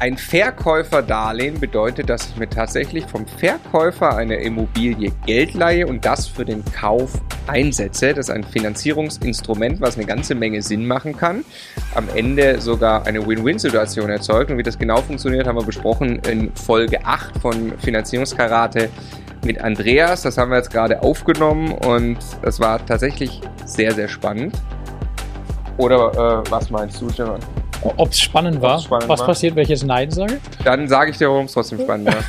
Ein 0.00 0.16
Verkäuferdarlehen 0.16 1.58
bedeutet, 1.58 2.08
dass 2.08 2.28
ich 2.28 2.36
mir 2.36 2.48
tatsächlich 2.48 3.04
vom 3.06 3.26
Verkäufer 3.26 4.16
einer 4.16 4.38
Immobilie 4.38 5.10
Geld 5.26 5.54
leihe 5.54 5.88
und 5.88 6.04
das 6.04 6.28
für 6.28 6.44
den 6.44 6.64
Kauf 6.66 7.14
einsetze. 7.48 8.14
Das 8.14 8.28
ist 8.28 8.30
ein 8.30 8.44
Finanzierungsinstrument, 8.44 9.80
was 9.80 9.96
eine 9.96 10.06
ganze 10.06 10.36
Menge 10.36 10.62
Sinn 10.62 10.86
machen 10.86 11.16
kann. 11.16 11.44
Am 11.96 12.08
Ende 12.14 12.60
sogar 12.60 13.08
eine 13.08 13.26
Win-Win-Situation 13.26 14.08
erzeugt. 14.08 14.52
Und 14.52 14.58
wie 14.58 14.62
das 14.62 14.78
genau 14.78 14.98
funktioniert, 14.98 15.48
haben 15.48 15.58
wir 15.58 15.66
besprochen 15.66 16.20
in 16.30 16.54
Folge 16.54 17.04
8 17.04 17.36
von 17.38 17.76
Finanzierungskarate 17.78 18.90
mit 19.44 19.60
Andreas. 19.60 20.22
Das 20.22 20.38
haben 20.38 20.52
wir 20.52 20.58
jetzt 20.58 20.70
gerade 20.70 21.02
aufgenommen 21.02 21.72
und 21.72 22.18
das 22.42 22.60
war 22.60 22.86
tatsächlich 22.86 23.40
sehr, 23.64 23.92
sehr 23.94 24.06
spannend. 24.06 24.54
Oder 25.76 26.44
äh, 26.46 26.50
was 26.50 26.70
meinst 26.70 27.00
du, 27.00 27.08
Stefan? 27.08 27.40
Ob 27.82 28.10
es 28.10 28.20
spannend 28.20 28.60
war? 28.60 28.80
Spannend 28.80 29.08
was 29.08 29.20
war? 29.20 29.28
passiert, 29.28 29.54
wenn 29.54 29.62
ich 29.62 29.68
jetzt 29.68 29.84
Nein 29.84 30.10
sage? 30.10 30.40
Dann 30.64 30.88
sage 30.88 31.12
ich 31.12 31.18
dir, 31.18 31.28
warum 31.28 31.44
es 31.44 31.52
trotzdem 31.52 31.80
spannend 31.80 32.08
war. 32.08 32.24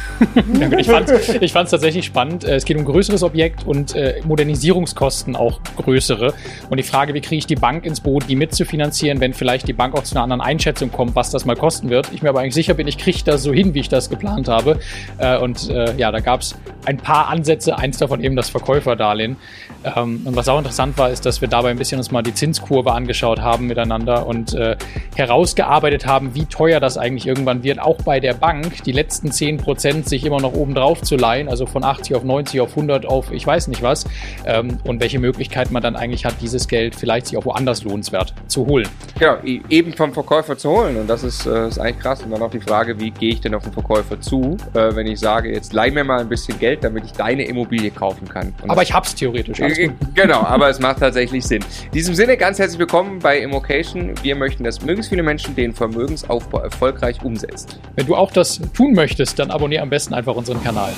ja, 0.70 0.77
ich 0.77 0.88
fand 0.88 1.09
es 1.09 1.30
ich 1.30 1.52
tatsächlich 1.52 2.05
spannend. 2.05 2.44
Äh, 2.44 2.55
es 2.55 2.66
geht 2.66 2.77
um 2.77 2.84
ein 2.84 2.85
größeres 2.85 3.23
Objekt 3.23 3.66
und 3.66 3.95
äh, 3.95 4.21
Modernisierungskosten 4.26 5.35
auch 5.35 5.59
größere. 5.77 6.34
Und 6.70 6.77
die 6.77 6.84
Frage, 6.84 7.13
wie 7.13 7.21
kriege 7.21 7.40
ich 7.40 7.48
die 7.48 7.55
Bank 7.55 7.85
ins 7.85 7.99
Boot, 7.99 8.26
die 8.30 8.35
mitzufinanzieren, 8.35 9.20
wenn 9.21 9.34
vielleicht 9.34 9.67
die 9.67 9.73
Bank 9.73 9.95
auch 9.95 10.04
zu 10.04 10.13
einer 10.16 10.23
anderen 10.23 10.41
Einschätzung 10.41 10.91
kommt, 10.91 11.16
was 11.16 11.31
das 11.31 11.45
mal 11.45 11.55
kosten 11.55 11.90
wird. 11.90 12.12
Ich 12.13 12.21
mir 12.21 12.29
aber 12.29 12.41
eigentlich 12.41 12.54
sicher 12.54 12.76
bin, 12.76 12.88
ich 12.88 12.98
kriege 12.98 13.20
das 13.26 13.41
so 13.41 13.52
hin, 13.52 13.73
wie 13.73 13.79
ich 13.79 13.90
das 13.90 14.09
geplant 14.09 14.48
habe. 14.48 14.79
Äh, 15.18 15.38
und 15.40 15.70
äh, 15.70 15.95
ja, 15.95 16.12
da 16.12 16.20
gab 16.20 16.41
es 16.41 16.55
ein 16.85 16.98
paar 16.98 17.27
Ansätze, 17.27 17.77
eins 17.77 17.98
davon 17.98 18.23
eben 18.23 18.35
das 18.35 18.49
Verkäuferdarlehen. 18.49 19.38
Ähm, 19.84 20.21
und 20.26 20.35
was 20.35 20.48
auch 20.48 20.57
interessant 20.57 20.98
war, 20.98 21.09
ist, 21.09 21.26
dass 21.26 21.41
wir 21.41 21.48
dabei 21.48 21.70
ein 21.71 21.77
bisschen 21.77 21.98
uns 21.98 22.12
mal 22.12 22.21
die 22.21 22.34
Zinskurve 22.34 22.93
angeschaut 22.93 23.41
haben 23.41 23.68
miteinander 23.68 24.27
und 24.27 24.54
äh, 24.54 24.77
heraus 25.16 25.38
ausgearbeitet 25.39 26.05
haben, 26.05 26.35
wie 26.35 26.45
teuer 26.45 26.81
das 26.81 26.98
eigentlich 26.98 27.25
irgendwann 27.25 27.63
wird, 27.63 27.79
auch 27.79 28.02
bei 28.02 28.20
der 28.20 28.34
Bank, 28.34 28.84
die 28.84 28.91
letzten 28.91 29.29
10% 29.29 30.05
sich 30.05 30.25
immer 30.25 30.41
noch 30.41 30.53
oben 30.53 30.75
drauf 30.75 31.02
zu 31.02 31.15
leihen, 31.15 31.48
also 31.48 31.65
von 31.65 31.85
80 31.85 32.18
auf 32.18 32.23
90 32.26 32.59
auf 32.59 32.71
100 32.71 33.05
auf 33.05 33.31
ich 33.31 33.48
weiß 33.48 33.70
nicht 33.70 33.81
was, 33.81 34.04
ähm, 34.46 34.79
und 34.84 34.99
welche 34.99 35.18
Möglichkeit 35.18 35.71
man 35.71 35.81
dann 35.81 35.96
eigentlich 35.96 36.26
hat, 36.26 36.35
dieses 36.41 36.68
Geld 36.68 36.93
vielleicht 36.93 37.27
sich 37.27 37.37
auch 37.37 37.46
woanders 37.46 37.85
lohnenswert 37.85 38.34
zu 38.48 38.65
holen. 38.68 38.87
Genau, 39.18 39.37
eben 39.70 39.93
vom 39.93 40.13
Verkäufer 40.13 40.57
zu 40.57 40.71
holen 40.71 40.98
und 40.98 41.09
das 41.09 41.23
ist, 41.23 41.46
äh, 41.46 41.70
ist 41.70 41.79
eigentlich 41.79 41.99
krass. 41.99 42.21
Und 42.21 42.31
dann 42.31 42.41
auch 42.41 42.51
die 42.51 42.59
Frage, 42.59 42.99
wie 42.99 43.12
gehe 43.12 43.31
ich 43.31 43.40
denn 43.40 43.55
auf 43.55 43.63
den 43.63 43.71
Verkäufer 43.71 44.20
zu, 44.20 44.57
äh, 44.74 44.93
wenn 44.93 45.07
ich 45.07 45.20
sage, 45.20 45.53
jetzt 45.53 45.71
leih 45.71 45.91
mir 45.91 46.03
mal 46.03 46.20
ein 46.20 46.27
bisschen 46.27 46.59
Geld, 46.59 46.84
damit 46.84 47.05
ich 47.05 47.13
deine 47.13 47.46
Immobilie 47.46 47.91
kaufen 47.91 48.27
kann. 48.27 48.53
Und 48.62 48.70
aber 48.70 48.81
ich 48.81 48.93
hab's 48.93 49.15
theoretisch. 49.15 49.59
Äh, 49.62 49.91
genau, 50.15 50.41
aber 50.41 50.70
es 50.70 50.79
macht 50.79 50.99
tatsächlich 50.99 51.46
Sinn. 51.46 51.63
In 51.85 51.91
diesem 51.91 52.15
Sinne 52.15 52.35
ganz 52.35 52.59
herzlich 52.59 52.79
willkommen 52.79 53.20
bei 53.20 53.40
Immocation. 53.40 54.13
Wir 54.21 54.35
möchten, 54.35 54.63
dass 54.63 54.81
möglichst 54.81 55.09
viele 55.09 55.24
Menschen 55.30 55.55
den 55.55 55.74
Vermögensaufbau 55.74 56.58
erfolgreich 56.58 57.22
umsetzt. 57.24 57.80
Wenn 57.96 58.08
du 58.08 58.16
auch 58.16 58.32
das 58.32 58.60
tun 58.74 58.94
möchtest, 58.94 59.38
dann 59.38 59.52
abonniere 59.52 59.84
am 59.84 59.90
besten 59.91 60.16
einfach 60.16 60.36
unseren 60.36 60.63
Kanal. 60.63 60.91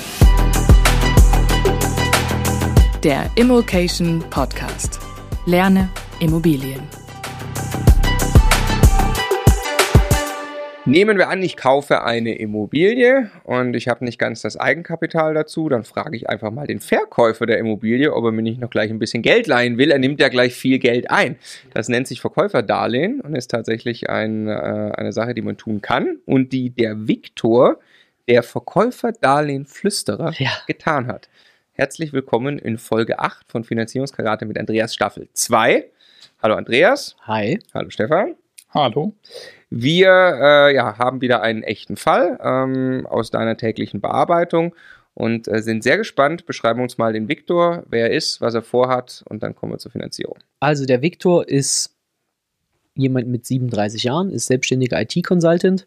Der 3.04 3.30
Immokation 3.34 4.24
Podcast. 4.30 5.00
Lerne 5.44 5.90
Immobilien. 6.20 7.01
Nehmen 10.84 11.16
wir 11.16 11.28
an, 11.28 11.40
ich 11.44 11.56
kaufe 11.56 12.02
eine 12.02 12.34
Immobilie 12.34 13.30
und 13.44 13.74
ich 13.74 13.86
habe 13.86 14.04
nicht 14.04 14.18
ganz 14.18 14.42
das 14.42 14.56
Eigenkapital 14.56 15.32
dazu, 15.32 15.68
dann 15.68 15.84
frage 15.84 16.16
ich 16.16 16.28
einfach 16.28 16.50
mal 16.50 16.66
den 16.66 16.80
Verkäufer 16.80 17.46
der 17.46 17.58
Immobilie, 17.58 18.12
ob 18.12 18.24
er 18.24 18.32
mir 18.32 18.42
nicht 18.42 18.60
noch 18.60 18.68
gleich 18.68 18.90
ein 18.90 18.98
bisschen 18.98 19.22
Geld 19.22 19.46
leihen 19.46 19.78
will. 19.78 19.92
Er 19.92 20.00
nimmt 20.00 20.18
ja 20.20 20.28
gleich 20.28 20.54
viel 20.54 20.80
Geld 20.80 21.08
ein. 21.08 21.36
Das 21.72 21.88
nennt 21.88 22.08
sich 22.08 22.20
Verkäuferdarlehen 22.20 23.20
und 23.20 23.36
ist 23.36 23.52
tatsächlich 23.52 24.10
ein, 24.10 24.48
äh, 24.48 24.90
eine 24.96 25.12
Sache, 25.12 25.34
die 25.34 25.42
man 25.42 25.56
tun 25.56 25.82
kann 25.82 26.18
und 26.26 26.52
die 26.52 26.70
der 26.70 27.06
Viktor, 27.06 27.78
der 28.26 28.42
Verkäuferdarlehen-Flüsterer, 28.42 30.32
ja. 30.36 30.50
getan 30.66 31.06
hat. 31.06 31.28
Herzlich 31.74 32.12
willkommen 32.12 32.58
in 32.58 32.76
Folge 32.76 33.20
8 33.20 33.48
von 33.48 33.62
Finanzierungskarate 33.62 34.46
mit 34.46 34.58
Andreas 34.58 34.94
Staffel 34.94 35.28
2. 35.32 35.84
Hallo 36.42 36.56
Andreas. 36.56 37.14
Hi. 37.22 37.60
Hallo 37.72 37.88
Stefan. 37.90 38.34
Hallo. 38.74 39.14
Wir 39.74 40.10
äh, 40.10 40.74
ja, 40.74 40.98
haben 40.98 41.22
wieder 41.22 41.40
einen 41.40 41.62
echten 41.62 41.96
Fall 41.96 42.38
ähm, 42.42 43.06
aus 43.08 43.30
deiner 43.30 43.56
täglichen 43.56 44.02
Bearbeitung 44.02 44.74
und 45.14 45.48
äh, 45.48 45.62
sind 45.62 45.82
sehr 45.82 45.96
gespannt. 45.96 46.44
Beschreiben 46.44 46.82
uns 46.82 46.98
mal 46.98 47.14
den 47.14 47.26
Viktor, 47.26 47.82
wer 47.88 48.10
er 48.10 48.16
ist, 48.16 48.42
was 48.42 48.52
er 48.52 48.60
vorhat 48.60 49.24
und 49.30 49.42
dann 49.42 49.54
kommen 49.54 49.72
wir 49.72 49.78
zur 49.78 49.90
Finanzierung. 49.90 50.36
Also 50.60 50.84
der 50.84 51.00
Viktor 51.00 51.48
ist 51.48 51.96
jemand 52.94 53.28
mit 53.28 53.46
37 53.46 54.04
Jahren, 54.04 54.30
ist 54.30 54.44
selbstständiger 54.44 55.00
IT-Consultant, 55.00 55.86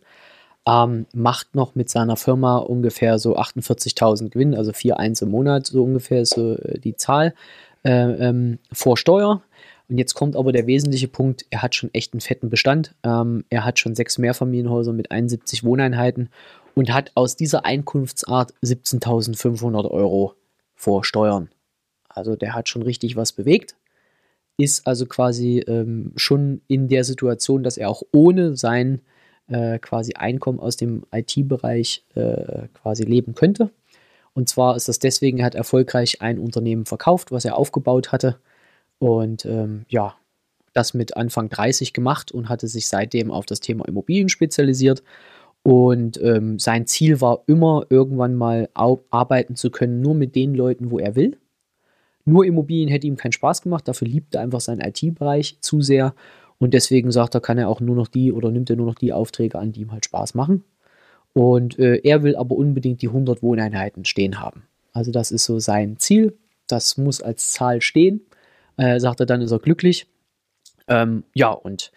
ähm, 0.67 1.05
macht 1.13 1.53
noch 1.53 1.75
mit 1.75 1.87
seiner 1.91 2.15
Firma 2.15 2.57
ungefähr 2.57 3.19
so 3.19 3.37
48.000 3.37 4.31
Gewinn, 4.31 4.55
also 4.55 4.71
4,1 4.71 5.21
im 5.21 5.29
Monat, 5.29 5.67
so 5.67 5.83
ungefähr 5.83 6.21
ist 6.23 6.33
so 6.33 6.55
äh, 6.55 6.79
die 6.79 6.95
Zahl 6.95 7.35
äh, 7.83 7.91
ähm, 7.91 8.57
vor 8.71 8.97
Steuer. 8.97 9.43
Und 9.87 9.97
jetzt 9.97 10.15
kommt 10.15 10.35
aber 10.35 10.51
der 10.51 10.67
wesentliche 10.67 11.07
Punkt, 11.07 11.45
er 11.49 11.61
hat 11.61 11.75
schon 11.75 11.93
echt 11.93 12.13
einen 12.13 12.21
fetten 12.21 12.49
Bestand. 12.49 12.95
Ähm, 13.03 13.45
er 13.49 13.65
hat 13.65 13.79
schon 13.79 13.95
sechs 13.95 14.17
Mehrfamilienhäuser 14.17 14.93
mit 14.93 15.11
71 15.11 15.63
Wohneinheiten 15.63 16.29
und 16.73 16.93
hat 16.93 17.11
aus 17.15 17.35
dieser 17.35 17.65
Einkunftsart 17.65 18.53
17.500 18.63 19.89
Euro 19.89 20.33
vor 20.73 21.03
Steuern. 21.03 21.49
Also 22.09 22.35
der 22.35 22.53
hat 22.55 22.69
schon 22.69 22.81
richtig 22.81 23.15
was 23.15 23.33
bewegt, 23.33 23.75
ist 24.57 24.87
also 24.87 25.05
quasi 25.05 25.59
ähm, 25.67 26.13
schon 26.15 26.61
in 26.67 26.87
der 26.87 27.03
Situation, 27.03 27.61
dass 27.61 27.77
er 27.77 27.89
auch 27.89 28.03
ohne 28.11 28.55
sein 28.55 29.01
äh, 29.47 29.79
quasi 29.79 30.13
Einkommen 30.13 30.59
aus 30.59 30.77
dem 30.77 31.05
IT-Bereich 31.11 32.05
äh, 32.15 32.67
quasi 32.73 33.03
leben 33.03 33.35
könnte. 33.35 33.69
Und 34.33 34.49
zwar 34.49 34.75
ist 34.75 34.87
das 34.87 34.99
deswegen, 34.99 35.39
er 35.39 35.45
hat 35.45 35.55
erfolgreich 35.55 36.21
ein 36.21 36.39
Unternehmen 36.39 36.85
verkauft, 36.85 37.31
was 37.31 37.45
er 37.45 37.57
aufgebaut 37.57 38.11
hatte 38.11 38.39
und 38.99 39.45
ähm, 39.45 39.85
ja, 39.89 40.15
das 40.73 40.93
mit 40.93 41.15
Anfang 41.15 41.49
30 41.49 41.93
gemacht 41.93 42.31
und 42.31 42.49
hatte 42.49 42.67
sich 42.67 42.87
seitdem 42.87 43.31
auf 43.31 43.45
das 43.45 43.61
Thema 43.61 43.87
Immobilien 43.87 44.29
spezialisiert. 44.29 45.03
Und 45.63 46.21
ähm, 46.21 46.59
sein 46.59 46.85
Ziel 46.85 47.21
war 47.21 47.43
immer, 47.47 47.85
irgendwann 47.89 48.35
mal 48.35 48.69
arbeiten 48.73 49.55
zu 49.55 49.71
können, 49.71 50.01
nur 50.01 50.13
mit 50.13 50.35
den 50.35 50.53
Leuten, 50.53 50.91
wo 50.91 50.99
er 50.99 51.15
will. 51.15 51.37
Nur 52.25 52.45
Immobilien 52.45 52.89
hätte 52.89 53.07
ihm 53.07 53.17
keinen 53.17 53.31
Spaß 53.31 53.61
gemacht, 53.61 53.87
dafür 53.87 54.07
liebt 54.07 54.35
er 54.35 54.41
einfach 54.41 54.61
seinen 54.61 54.81
IT-Bereich 54.81 55.57
zu 55.61 55.81
sehr. 55.81 56.13
Und 56.57 56.73
deswegen 56.73 57.11
sagt 57.11 57.35
er, 57.35 57.41
kann 57.41 57.57
er 57.57 57.69
auch 57.69 57.81
nur 57.81 57.95
noch 57.95 58.07
die 58.07 58.31
oder 58.31 58.51
nimmt 58.51 58.69
er 58.69 58.75
nur 58.75 58.85
noch 58.85 58.95
die 58.95 59.13
Aufträge 59.13 59.57
an, 59.57 59.71
die 59.71 59.81
ihm 59.81 59.91
halt 59.91 60.05
Spaß 60.05 60.35
machen. 60.35 60.63
Und 61.33 61.77
äh, 61.79 61.97
er 62.03 62.23
will 62.23 62.35
aber 62.35 62.55
unbedingt 62.55 63.01
die 63.01 63.09
100 63.09 63.41
Wohneinheiten 63.41 64.05
stehen 64.05 64.39
haben. 64.39 64.63
Also 64.93 65.11
das 65.11 65.31
ist 65.31 65.45
so 65.45 65.59
sein 65.59 65.97
Ziel. 65.97 66.37
Das 66.67 66.97
muss 66.97 67.21
als 67.21 67.51
Zahl 67.51 67.81
stehen. 67.81 68.21
Äh, 68.77 68.99
sagt 68.99 69.19
er 69.19 69.25
dann, 69.25 69.41
ist 69.41 69.51
er 69.51 69.59
glücklich. 69.59 70.07
Ähm, 70.87 71.23
ja, 71.33 71.49
und 71.49 71.91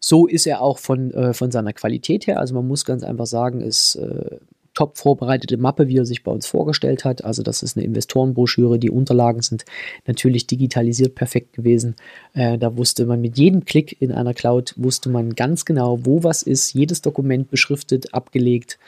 so 0.00 0.26
ist 0.26 0.46
er 0.46 0.60
auch 0.60 0.78
von, 0.78 1.12
äh, 1.12 1.32
von 1.32 1.50
seiner 1.50 1.72
Qualität 1.72 2.26
her. 2.26 2.40
Also 2.40 2.54
man 2.54 2.66
muss 2.66 2.84
ganz 2.84 3.04
einfach 3.04 3.26
sagen, 3.26 3.60
ist 3.60 3.96
äh, 3.96 4.38
top 4.74 4.96
vorbereitete 4.96 5.58
Mappe, 5.58 5.88
wie 5.88 5.98
er 5.98 6.06
sich 6.06 6.24
bei 6.24 6.32
uns 6.32 6.46
vorgestellt 6.46 7.04
hat. 7.04 7.24
Also 7.24 7.42
das 7.42 7.62
ist 7.62 7.76
eine 7.76 7.84
Investorenbroschüre. 7.84 8.78
Die 8.78 8.90
Unterlagen 8.90 9.42
sind 9.42 9.64
natürlich 10.06 10.46
digitalisiert 10.46 11.14
perfekt 11.14 11.52
gewesen. 11.52 11.96
Äh, 12.34 12.58
da 12.58 12.76
wusste 12.76 13.06
man 13.06 13.20
mit 13.20 13.38
jedem 13.38 13.64
Klick 13.64 14.00
in 14.00 14.12
einer 14.12 14.34
Cloud, 14.34 14.74
wusste 14.76 15.08
man 15.08 15.34
ganz 15.34 15.64
genau, 15.64 16.04
wo 16.04 16.24
was 16.24 16.42
ist. 16.42 16.72
Jedes 16.72 17.02
Dokument 17.02 17.50
beschriftet, 17.50 18.14
abgelegt. 18.14 18.78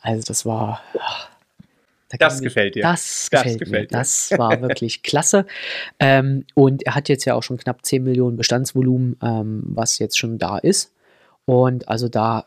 Also 0.00 0.24
das 0.26 0.44
war... 0.44 0.82
Ach, 0.98 1.33
da 2.18 2.26
das 2.26 2.40
gefällt 2.40 2.74
dir. 2.74 2.82
Das, 2.82 3.28
das 3.30 3.42
gefällt, 3.42 3.60
gefällt 3.60 3.90
mir. 3.92 3.98
Das 3.98 4.30
war 4.36 4.60
wirklich 4.60 5.02
klasse. 5.02 5.46
Ähm, 6.00 6.44
und 6.54 6.84
er 6.84 6.94
hat 6.94 7.08
jetzt 7.08 7.24
ja 7.24 7.34
auch 7.34 7.42
schon 7.42 7.56
knapp 7.56 7.84
10 7.84 8.02
Millionen 8.02 8.36
Bestandsvolumen, 8.36 9.16
ähm, 9.22 9.62
was 9.66 9.98
jetzt 9.98 10.18
schon 10.18 10.38
da 10.38 10.58
ist. 10.58 10.92
Und 11.46 11.88
also 11.88 12.08
da, 12.08 12.46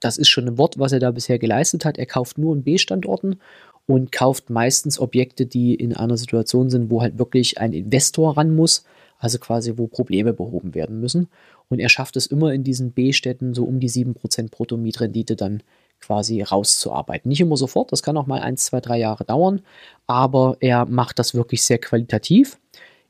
das 0.00 0.18
ist 0.18 0.28
schon 0.28 0.46
ein 0.48 0.58
Wort, 0.58 0.78
was 0.78 0.92
er 0.92 0.98
da 0.98 1.10
bisher 1.10 1.38
geleistet 1.38 1.84
hat. 1.84 1.98
Er 1.98 2.06
kauft 2.06 2.38
nur 2.38 2.54
in 2.54 2.62
B-Standorten 2.62 3.38
und 3.86 4.12
kauft 4.12 4.50
meistens 4.50 4.98
Objekte, 4.98 5.46
die 5.46 5.74
in 5.74 5.94
einer 5.94 6.16
Situation 6.16 6.70
sind, 6.70 6.90
wo 6.90 7.02
halt 7.02 7.18
wirklich 7.18 7.58
ein 7.58 7.72
Investor 7.72 8.36
ran 8.36 8.54
muss, 8.54 8.84
also 9.18 9.38
quasi 9.38 9.74
wo 9.76 9.86
Probleme 9.86 10.32
behoben 10.32 10.74
werden 10.74 11.00
müssen. 11.00 11.28
Und 11.68 11.78
er 11.78 11.88
schafft 11.88 12.16
es 12.16 12.26
immer 12.26 12.52
in 12.52 12.64
diesen 12.64 12.92
B-Städten 12.92 13.54
so 13.54 13.64
um 13.64 13.80
die 13.80 13.90
7% 13.90 14.50
Bruttomietrendite 14.50 15.36
dann 15.36 15.62
quasi 16.00 16.42
rauszuarbeiten. 16.42 17.28
Nicht 17.28 17.40
immer 17.40 17.56
sofort, 17.56 17.92
das 17.92 18.02
kann 18.02 18.16
auch 18.16 18.26
mal 18.26 18.40
eins, 18.40 18.64
zwei, 18.64 18.80
drei 18.80 18.98
Jahre 18.98 19.24
dauern, 19.24 19.62
aber 20.06 20.56
er 20.60 20.86
macht 20.86 21.18
das 21.18 21.34
wirklich 21.34 21.62
sehr 21.62 21.78
qualitativ. 21.78 22.58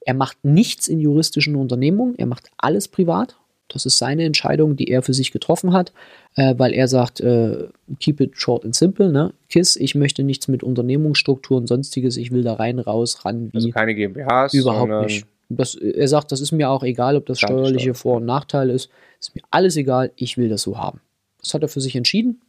Er 0.00 0.14
macht 0.14 0.38
nichts 0.44 0.88
in 0.88 1.00
juristischen 1.00 1.56
Unternehmungen, 1.56 2.14
er 2.18 2.26
macht 2.26 2.50
alles 2.56 2.88
privat. 2.88 3.36
Das 3.68 3.86
ist 3.86 3.98
seine 3.98 4.24
Entscheidung, 4.24 4.74
die 4.74 4.88
er 4.88 5.02
für 5.02 5.14
sich 5.14 5.30
getroffen 5.30 5.72
hat, 5.72 5.92
äh, 6.34 6.54
weil 6.58 6.72
er 6.72 6.88
sagt, 6.88 7.20
äh, 7.20 7.68
keep 8.00 8.20
it 8.20 8.36
short 8.36 8.64
and 8.64 8.74
simple, 8.74 9.12
ne? 9.12 9.32
KISS, 9.48 9.76
ich 9.76 9.94
möchte 9.94 10.24
nichts 10.24 10.48
mit 10.48 10.64
Unternehmensstrukturen, 10.64 11.68
sonstiges, 11.68 12.16
ich 12.16 12.32
will 12.32 12.42
da 12.42 12.54
rein, 12.54 12.80
raus, 12.80 13.24
ran. 13.24 13.50
Wie 13.52 13.58
also 13.58 13.70
keine 13.70 13.94
GmbHs. 13.94 14.54
Überhaupt 14.54 15.04
nicht. 15.04 15.26
Das, 15.48 15.74
er 15.74 16.08
sagt, 16.08 16.32
das 16.32 16.40
ist 16.40 16.52
mir 16.52 16.70
auch 16.70 16.82
egal, 16.82 17.16
ob 17.16 17.26
das 17.26 17.38
steuerliche 17.38 17.94
Vor- 17.94 18.16
und 18.16 18.24
Nachteil 18.26 18.70
ist. 18.70 18.90
Ist 19.20 19.34
mir 19.34 19.42
alles 19.50 19.76
egal, 19.76 20.12
ich 20.16 20.36
will 20.36 20.48
das 20.48 20.62
so 20.62 20.78
haben. 20.78 21.00
Das 21.40 21.54
hat 21.54 21.62
er 21.62 21.68
für 21.68 21.80
sich 21.80 21.96
entschieden 21.96 22.40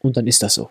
Und 0.00 0.16
dann 0.16 0.26
ist 0.26 0.42
das 0.42 0.54
so. 0.54 0.70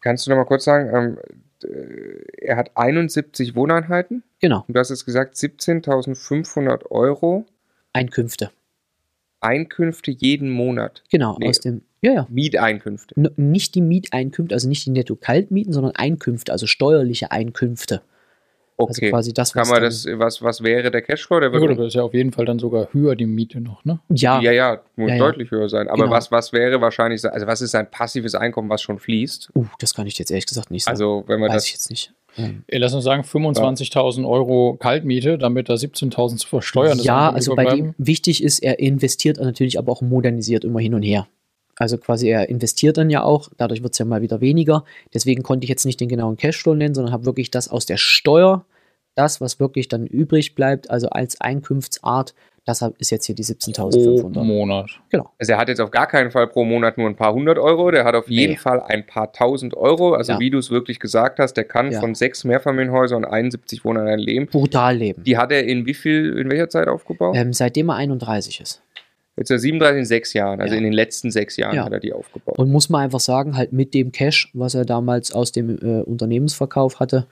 Kannst 0.00 0.26
du 0.26 0.30
noch 0.30 0.36
mal 0.36 0.44
kurz 0.44 0.64
sagen, 0.64 0.90
ähm, 0.94 1.18
äh, 1.64 2.46
er 2.46 2.56
hat 2.56 2.72
71 2.74 3.54
Wohneinheiten 3.54 4.22
Genau. 4.40 4.64
und 4.66 4.74
du 4.74 4.80
hast 4.80 4.90
jetzt 4.90 5.06
gesagt 5.06 5.36
17.500 5.36 6.90
Euro 6.90 7.46
Einkünfte. 7.92 8.50
Einkünfte 9.40 10.10
jeden 10.10 10.50
Monat. 10.50 11.02
Genau. 11.10 11.36
Nee. 11.38 11.48
Aus 11.48 11.60
dem. 11.60 11.82
Ja, 12.00 12.12
ja. 12.12 12.26
Mieteinkünfte. 12.30 13.14
N 13.16 13.30
nicht 13.36 13.74
die 13.74 13.80
Mieteinkünfte, 13.80 14.54
also 14.54 14.68
nicht 14.68 14.84
die 14.84 14.90
Netto-Kaltmieten, 14.90 15.72
sondern 15.72 15.94
Einkünfte, 15.94 16.52
also 16.52 16.66
steuerliche 16.66 17.30
Einkünfte. 17.30 18.02
Also 18.76 18.90
Okay. 18.98 19.10
quasi 19.10 19.32
das, 19.32 19.52
Kann 19.52 19.62
was 19.62 19.70
man 19.70 19.82
das, 19.82 20.06
was, 20.14 20.42
was 20.42 20.62
wäre 20.62 20.90
der 20.90 21.00
Cashflow? 21.00 21.38
Der 21.38 21.50
Ja, 21.50 21.60
würde, 21.60 21.74
aber 21.74 21.86
ist 21.86 21.94
ja 21.94 22.02
auf 22.02 22.12
jeden 22.12 22.32
Fall 22.32 22.44
dann 22.44 22.58
sogar 22.58 22.88
höher 22.92 23.14
die 23.14 23.26
Miete 23.26 23.60
noch, 23.60 23.84
ne? 23.84 24.00
Ja, 24.08 24.40
ja, 24.40 24.50
ja, 24.50 24.80
muss 24.96 25.10
Ja, 25.10 25.14
ja. 25.16 25.22
deutlich 25.24 25.50
höher 25.52 25.68
sein. 25.68 25.86
Aber 25.88 26.04
Genau. 26.04 26.10
was, 26.16 26.32
was 26.32 26.52
wäre 26.52 26.80
wahrscheinlich, 26.80 27.24
also 27.24 27.46
was 27.46 27.60
ist 27.62 27.70
sein 27.70 27.88
passives 27.90 28.34
Einkommen, 28.34 28.68
was 28.68 28.82
schon 28.82 28.98
fließt? 28.98 29.50
Uh, 29.54 29.66
das 29.78 29.94
kann 29.94 30.06
ich 30.08 30.18
jetzt 30.18 30.30
ehrlich 30.32 30.46
gesagt 30.46 30.72
nicht 30.72 30.84
sagen. 30.84 30.94
Also 30.94 31.22
wenn 31.28 31.38
man 31.38 31.50
Weiß 31.50 31.56
das 31.58 31.66
ich 31.66 31.72
jetzt 31.72 31.88
nicht. 31.90 32.12
Ey, 32.66 32.78
Lass 32.78 32.92
uns 32.92 33.04
sagen, 33.04 33.22
25.000 33.22 34.28
Euro 34.28 34.76
Kaltmiete, 34.80 35.38
damit 35.38 35.68
da 35.68 35.74
17.000 35.74 36.38
zu 36.38 36.48
versteuern 36.48 36.98
ist. 36.98 37.04
ja, 37.04 37.30
also 37.30 37.54
bei 37.54 37.64
dem 37.66 37.94
wichtig 37.98 38.42
ist, 38.42 38.58
er 38.58 38.80
investiert 38.80 39.38
natürlich 39.38 39.78
aber 39.78 39.92
auch 39.92 40.02
modernisiert 40.02 40.64
immer 40.64 40.80
hin 40.80 40.94
und 40.94 41.02
her. 41.02 41.28
Also 41.76 41.98
quasi 41.98 42.28
er 42.28 42.48
investiert 42.48 42.96
dann 42.98 43.10
ja 43.10 43.22
auch, 43.22 43.48
dadurch 43.56 43.82
wird 43.82 43.92
es 43.94 43.98
ja 43.98 44.04
mal 44.04 44.22
wieder 44.22 44.40
weniger. 44.40 44.84
Deswegen 45.12 45.42
konnte 45.42 45.64
ich 45.64 45.68
jetzt 45.70 45.84
nicht 45.86 46.00
den 46.00 46.08
genauen 46.08 46.36
Cashflow 46.36 46.74
nennen, 46.74 46.94
sondern 46.94 47.12
habe 47.12 47.24
wirklich 47.26 47.50
das 47.50 47.68
aus 47.68 47.86
der 47.86 47.96
Steuer, 47.96 48.64
das, 49.16 49.40
was 49.40 49.60
wirklich 49.60 49.88
dann 49.88 50.06
übrig 50.06 50.54
bleibt, 50.54 50.90
also 50.90 51.08
als 51.08 51.40
Einkunftsart, 51.40 52.34
das 52.66 52.80
ist 52.98 53.10
jetzt 53.10 53.26
hier 53.26 53.34
die 53.34 53.42
pro 53.42 53.88
17.500. 53.90 54.42
Monat. 54.42 54.90
Genau. 55.10 55.30
Also 55.38 55.52
er 55.52 55.58
hat 55.58 55.68
jetzt 55.68 55.80
auf 55.80 55.90
gar 55.90 56.06
keinen 56.06 56.30
Fall 56.30 56.46
pro 56.46 56.64
Monat 56.64 56.96
nur 56.96 57.06
ein 57.08 57.14
paar 57.14 57.34
hundert 57.34 57.58
Euro, 57.58 57.90
der 57.90 58.04
hat 58.04 58.14
auf 58.14 58.26
Nee. 58.28 58.36
jeden 58.36 58.56
Fall 58.56 58.80
ein 58.80 59.06
paar 59.06 59.32
tausend 59.32 59.76
Euro. 59.76 60.14
Also 60.14 60.32
Ja. 60.32 60.38
wie 60.40 60.48
du 60.50 60.58
es 60.58 60.70
wirklich 60.70 60.98
gesagt 60.98 61.38
hast, 61.40 61.54
der 61.54 61.64
kann 61.64 61.92
Ja. 61.92 62.00
von 62.00 62.14
sechs 62.14 62.42
Mehrfamilienhäusern 62.44 63.24
und 63.24 63.30
71 63.30 63.84
Wohneinheiten 63.84 64.20
leben. 64.24 64.46
Brutal 64.46 64.96
leben. 64.96 65.22
Die 65.24 65.36
hat 65.36 65.52
er 65.52 65.64
in 65.64 65.84
wie 65.86 65.94
viel, 65.94 66.38
in 66.38 66.50
welcher 66.50 66.70
Zeit 66.70 66.88
aufgebaut? 66.88 67.36
Ähm, 67.36 67.52
seitdem 67.52 67.90
er 67.90 67.96
31 67.96 68.60
ist. 68.62 68.80
Jetzt 69.36 69.50
er 69.50 69.58
37 69.58 69.98
in 70.00 70.04
sechs 70.04 70.32
Jahren, 70.32 70.60
also 70.60 70.74
Ja. 70.74 70.78
in 70.78 70.84
den 70.84 70.92
letzten 70.92 71.30
sechs 71.30 71.56
Jahren 71.56 71.74
Ja. 71.76 71.84
hat 71.84 71.92
er 71.92 72.00
die 72.00 72.12
aufgebaut. 72.12 72.58
Und 72.58 72.70
muss 72.70 72.88
man 72.88 73.02
einfach 73.02 73.20
sagen, 73.20 73.56
halt 73.56 73.72
mit 73.72 73.92
dem 73.94 74.12
Cash, 74.12 74.50
was 74.54 74.74
er 74.74 74.84
damals 74.84 75.32
aus 75.32 75.50
dem 75.52 75.70
äh, 75.78 76.02
Unternehmensverkauf 76.02 77.00
hatte, 77.00 77.26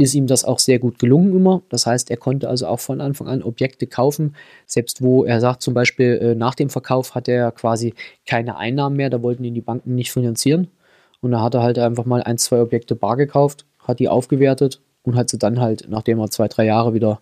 ist 0.00 0.14
ihm 0.14 0.28
das 0.28 0.44
auch 0.44 0.60
sehr 0.60 0.78
gut 0.78 1.00
gelungen 1.00 1.34
immer. 1.34 1.62
Das 1.70 1.84
heißt, 1.84 2.10
er 2.12 2.16
konnte 2.16 2.48
also 2.48 2.68
auch 2.68 2.78
von 2.78 3.00
Anfang 3.00 3.26
an 3.26 3.42
Objekte 3.42 3.88
kaufen, 3.88 4.36
selbst 4.64 5.02
wo 5.02 5.24
er 5.24 5.40
sagt 5.40 5.60
zum 5.62 5.74
Beispiel, 5.74 6.18
äh, 6.22 6.34
nach 6.36 6.54
dem 6.54 6.70
Verkauf 6.70 7.16
hat 7.16 7.26
er 7.26 7.50
quasi 7.50 7.94
keine 8.24 8.56
Einnahmen 8.56 8.94
mehr, 8.96 9.10
da 9.10 9.20
wollten 9.22 9.42
ihn 9.42 9.54
die 9.54 9.60
Banken 9.60 9.96
nicht 9.96 10.12
finanzieren. 10.12 10.68
Und 11.20 11.32
da 11.32 11.42
hat 11.42 11.54
er 11.54 11.64
halt 11.64 11.80
einfach 11.80 12.04
mal 12.04 12.22
ein, 12.22 12.38
zwei 12.38 12.60
Objekte 12.62 12.94
bar 12.94 13.16
gekauft, 13.16 13.64
hat 13.80 13.98
die 13.98 14.08
aufgewertet 14.08 14.80
und 15.02 15.16
hat 15.16 15.30
sie 15.30 15.38
dann 15.38 15.58
halt, 15.58 15.86
nachdem 15.88 16.20
er 16.20 16.30
zwei, 16.30 16.46
drei 16.46 16.66
Jahre 16.66 16.94
wieder 16.94 17.20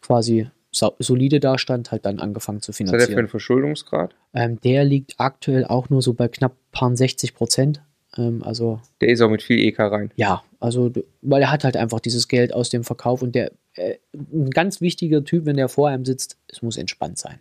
quasi 0.00 0.48
solide 0.70 1.40
dastand, 1.40 1.90
halt 1.92 2.04
dann 2.04 2.20
angefangen 2.20 2.60
zu 2.62 2.70
Was 2.70 2.78
hat 2.80 2.86
er 2.86 2.88
für 2.88 2.94
finanzieren. 2.96 3.18
einen 3.20 3.28
Verschuldungsgrad? 3.28 4.14
Ähm, 4.34 4.60
der 4.60 4.84
liegt 4.84 5.14
aktuell 5.18 5.64
auch 5.64 5.88
nur 5.88 6.02
so 6.02 6.12
bei 6.14 6.28
knapp 6.28 6.54
paar 6.72 6.94
60 6.94 7.34
Prozent. 7.34 7.82
Ähm, 8.16 8.42
also 8.44 8.80
Der 9.00 9.08
ist 9.08 9.20
auch 9.22 9.30
mit 9.30 9.42
viel 9.42 9.58
EK 9.58 9.78
rein. 9.80 10.10
ja, 10.16 10.42
also 10.60 10.92
weil 11.22 11.42
er 11.42 11.50
hat 11.50 11.64
halt 11.64 11.76
einfach 11.76 12.00
dieses 12.00 12.28
Geld 12.28 12.52
aus 12.52 12.68
dem 12.68 12.84
Verkauf 12.84 13.22
und 13.22 13.34
der 13.34 13.52
äh, 13.74 13.96
ein 14.12 14.50
ganz 14.50 14.80
wichtiger 14.80 15.24
Typ, 15.24 15.46
wenn 15.46 15.56
der 15.56 15.68
vor 15.68 15.88
einem 15.88 16.04
sitzt, 16.04 16.36
es 16.48 16.62
muss 16.62 16.76
entspannt 16.76 17.18
sein. 17.18 17.38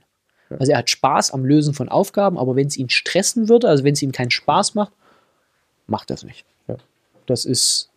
Also 0.59 0.71
er 0.71 0.77
hat 0.77 0.89
Spaß 0.89 1.31
am 1.31 1.43
Lösen 1.43 1.73
von 1.73 1.89
Aufgaben, 1.89 2.37
aber 2.37 2.55
wenn 2.55 2.67
es 2.67 2.77
ihn 2.77 2.89
stressen 2.89 3.49
würde, 3.49 3.67
also 3.67 3.83
wenn 3.83 3.93
es 3.93 4.01
ihm 4.01 4.13
keinen 4.13 4.31
Spaß 4.31 4.75
macht, 4.75 4.93
macht 5.87 6.09
er 6.09 6.13
es 6.13 6.23
nicht. 6.23 6.45
Ja. 6.69 6.77
Das 7.25 7.43
ist 7.43 7.89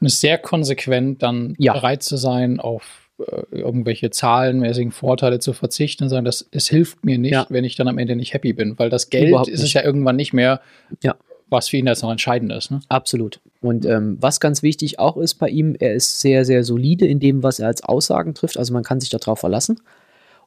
Und 0.00 0.06
ist 0.06 0.20
sehr 0.20 0.38
konsequent, 0.38 1.22
dann 1.24 1.56
Ja. 1.58 1.72
bereit 1.72 2.04
zu 2.04 2.16
sein, 2.16 2.60
auf 2.60 3.07
irgendwelche 3.50 4.10
zahlenmäßigen 4.10 4.92
Vorteile 4.92 5.40
zu 5.40 5.52
verzichten 5.52 6.04
und 6.04 6.10
sagen, 6.10 6.24
das, 6.24 6.46
es 6.52 6.68
hilft 6.68 7.04
mir 7.04 7.18
nicht, 7.18 7.32
Ja. 7.32 7.46
wenn 7.48 7.64
ich 7.64 7.74
dann 7.76 7.88
am 7.88 7.98
Ende 7.98 8.14
nicht 8.16 8.32
happy 8.32 8.52
bin, 8.52 8.78
weil 8.78 8.90
das 8.90 9.10
Geld 9.10 9.28
Überhaupt 9.30 9.48
ist 9.48 9.62
es 9.62 9.72
ja 9.72 9.82
irgendwann 9.82 10.16
nicht 10.16 10.32
mehr, 10.32 10.60
Ja. 11.02 11.16
was 11.48 11.68
für 11.68 11.78
ihn 11.78 11.86
jetzt 11.86 12.02
noch 12.02 12.12
entscheidend 12.12 12.52
ist. 12.52 12.70
Ne? 12.70 12.80
Absolut. 12.88 13.40
Und 13.60 13.86
ähm, 13.86 14.18
was 14.20 14.38
ganz 14.38 14.62
wichtig 14.62 14.98
auch 15.00 15.16
ist 15.16 15.34
bei 15.34 15.48
ihm, 15.48 15.74
er 15.80 15.94
ist 15.94 16.20
sehr, 16.20 16.44
sehr 16.44 16.62
solide 16.62 17.06
in 17.06 17.18
dem, 17.18 17.42
was 17.42 17.58
er 17.58 17.66
als 17.66 17.82
Aussagen 17.82 18.34
trifft. 18.34 18.56
Also 18.56 18.72
man 18.72 18.84
kann 18.84 19.00
sich 19.00 19.10
darauf 19.10 19.40
verlassen. 19.40 19.80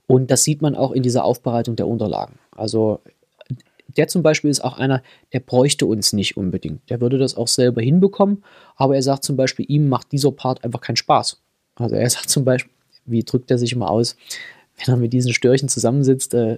Und 0.07 0.31
das 0.31 0.43
sieht 0.43 0.61
man 0.61 0.75
auch 0.75 0.91
in 0.91 1.03
dieser 1.03 1.23
Aufbereitung 1.25 1.75
der 1.75 1.87
Unterlagen. 1.87 2.35
Also 2.55 2.99
der 3.97 4.07
zum 4.07 4.23
Beispiel 4.23 4.49
ist 4.49 4.63
auch 4.63 4.77
einer, 4.77 5.03
der 5.33 5.41
bräuchte 5.41 5.85
uns 5.85 6.13
nicht 6.13 6.37
unbedingt. 6.37 6.89
Der 6.89 7.01
würde 7.01 7.17
das 7.17 7.35
auch 7.35 7.49
selber 7.49 7.81
hinbekommen. 7.81 8.43
Aber 8.77 8.95
er 8.95 9.03
sagt 9.03 9.25
zum 9.25 9.35
Beispiel, 9.35 9.65
ihm 9.67 9.89
macht 9.89 10.13
dieser 10.13 10.31
Part 10.31 10.63
einfach 10.63 10.79
keinen 10.79 10.95
Spaß. 10.95 11.41
Also 11.75 11.95
er 11.95 12.09
sagt 12.09 12.29
zum 12.29 12.45
Beispiel, 12.45 12.71
wie 13.05 13.23
drückt 13.23 13.51
er 13.51 13.57
sich 13.57 13.73
immer 13.73 13.89
aus, 13.89 14.15
wenn 14.77 14.93
er 14.93 14.97
mit 14.97 15.13
diesen 15.13 15.33
Störchen 15.33 15.69
zusammensitzt, 15.69 16.33
äh, 16.33 16.57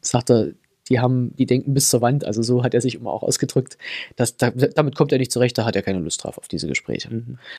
sagt 0.00 0.30
er, 0.30 0.52
die 0.90 1.00
haben, 1.00 1.32
die 1.36 1.46
denken 1.46 1.72
bis 1.72 1.88
zur 1.88 2.00
Wand, 2.00 2.24
also 2.24 2.42
so 2.42 2.64
hat 2.64 2.74
er 2.74 2.80
sich 2.80 2.96
immer 2.96 3.12
auch 3.12 3.22
ausgedrückt. 3.22 3.78
Das, 4.16 4.36
da, 4.36 4.50
damit 4.50 4.96
kommt 4.96 5.12
er 5.12 5.18
nicht 5.18 5.30
zurecht, 5.30 5.56
da 5.56 5.64
hat 5.64 5.76
er 5.76 5.82
keine 5.82 6.00
Lust 6.00 6.24
drauf 6.24 6.36
auf 6.36 6.48
diese 6.48 6.66
Gespräche. 6.66 7.08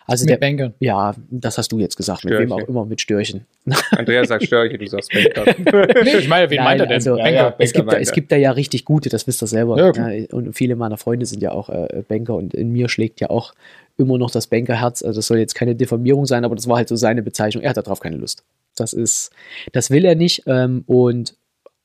Also 0.06 0.26
Mit 0.26 0.32
der, 0.32 0.38
Bankern. 0.38 0.74
ja, 0.80 1.16
das 1.30 1.58
hast 1.58 1.72
du 1.72 1.80
jetzt 1.80 1.96
gesagt, 1.96 2.26
mit 2.26 2.34
wem 2.34 2.48
Störche. 2.48 2.64
auch 2.64 2.68
immer, 2.68 2.86
mit 2.86 3.00
Störchen. 3.00 3.46
Andreas 3.92 4.28
sagt 4.28 4.44
Störche, 4.44 4.78
du 4.78 4.86
sagst 4.86 5.12
Banker. 5.12 5.56
Nee, 6.04 6.18
ich 6.18 6.28
meine, 6.28 6.50
wen 6.50 6.58
Nein, 6.58 6.66
meint 6.66 6.82
er 6.82 6.88
denn? 6.88 6.96
also, 6.96 7.18
Ja, 7.18 7.30
ja, 7.30 7.56
es, 7.58 7.72
gibt 7.74 7.88
da, 7.88 7.92
Banker 7.92 8.02
es 8.02 8.12
gibt 8.12 8.32
da 8.32 8.36
ja 8.36 8.52
richtig 8.52 8.86
gute, 8.86 9.10
das 9.10 9.28
wisst 9.28 9.42
ihr 9.42 9.48
selber. 9.48 9.78
Ja, 9.96 10.26
und 10.32 10.54
viele 10.54 10.76
meiner 10.76 10.98
Freunde 10.98 11.26
sind 11.26 11.42
ja 11.42 11.52
auch 11.52 11.70
äh, 11.70 12.04
Banker 12.08 12.36
und 12.36 12.54
in 12.54 12.72
mir 12.72 12.90
schlägt 12.90 13.22
ja 13.22 13.30
auch 13.30 13.54
immer 13.98 14.18
noch 14.18 14.32
das 14.32 14.48
Bankerherz. 14.48 15.04
Also 15.04 15.20
das 15.20 15.28
soll 15.28 15.38
jetzt 15.38 15.56
keine 15.56 15.76
Diffamierung 15.76 16.26
sein, 16.26 16.44
aber 16.44 16.56
das 16.56 16.68
war 16.68 16.78
halt 16.78 16.90
so 16.90 16.96
seine 16.96 17.22
Bezeichnung. 17.22 17.64
Er 17.64 17.70
hat 17.70 17.78
darauf 17.78 18.00
keine 18.00 18.18
Lust. 18.18 18.44
Das 18.76 18.94
ist, 18.94 19.32
das 19.72 19.90
will 19.90 20.06
er 20.06 20.16
nicht. 20.16 20.44
Ähm, 20.48 20.84
und 20.88 21.36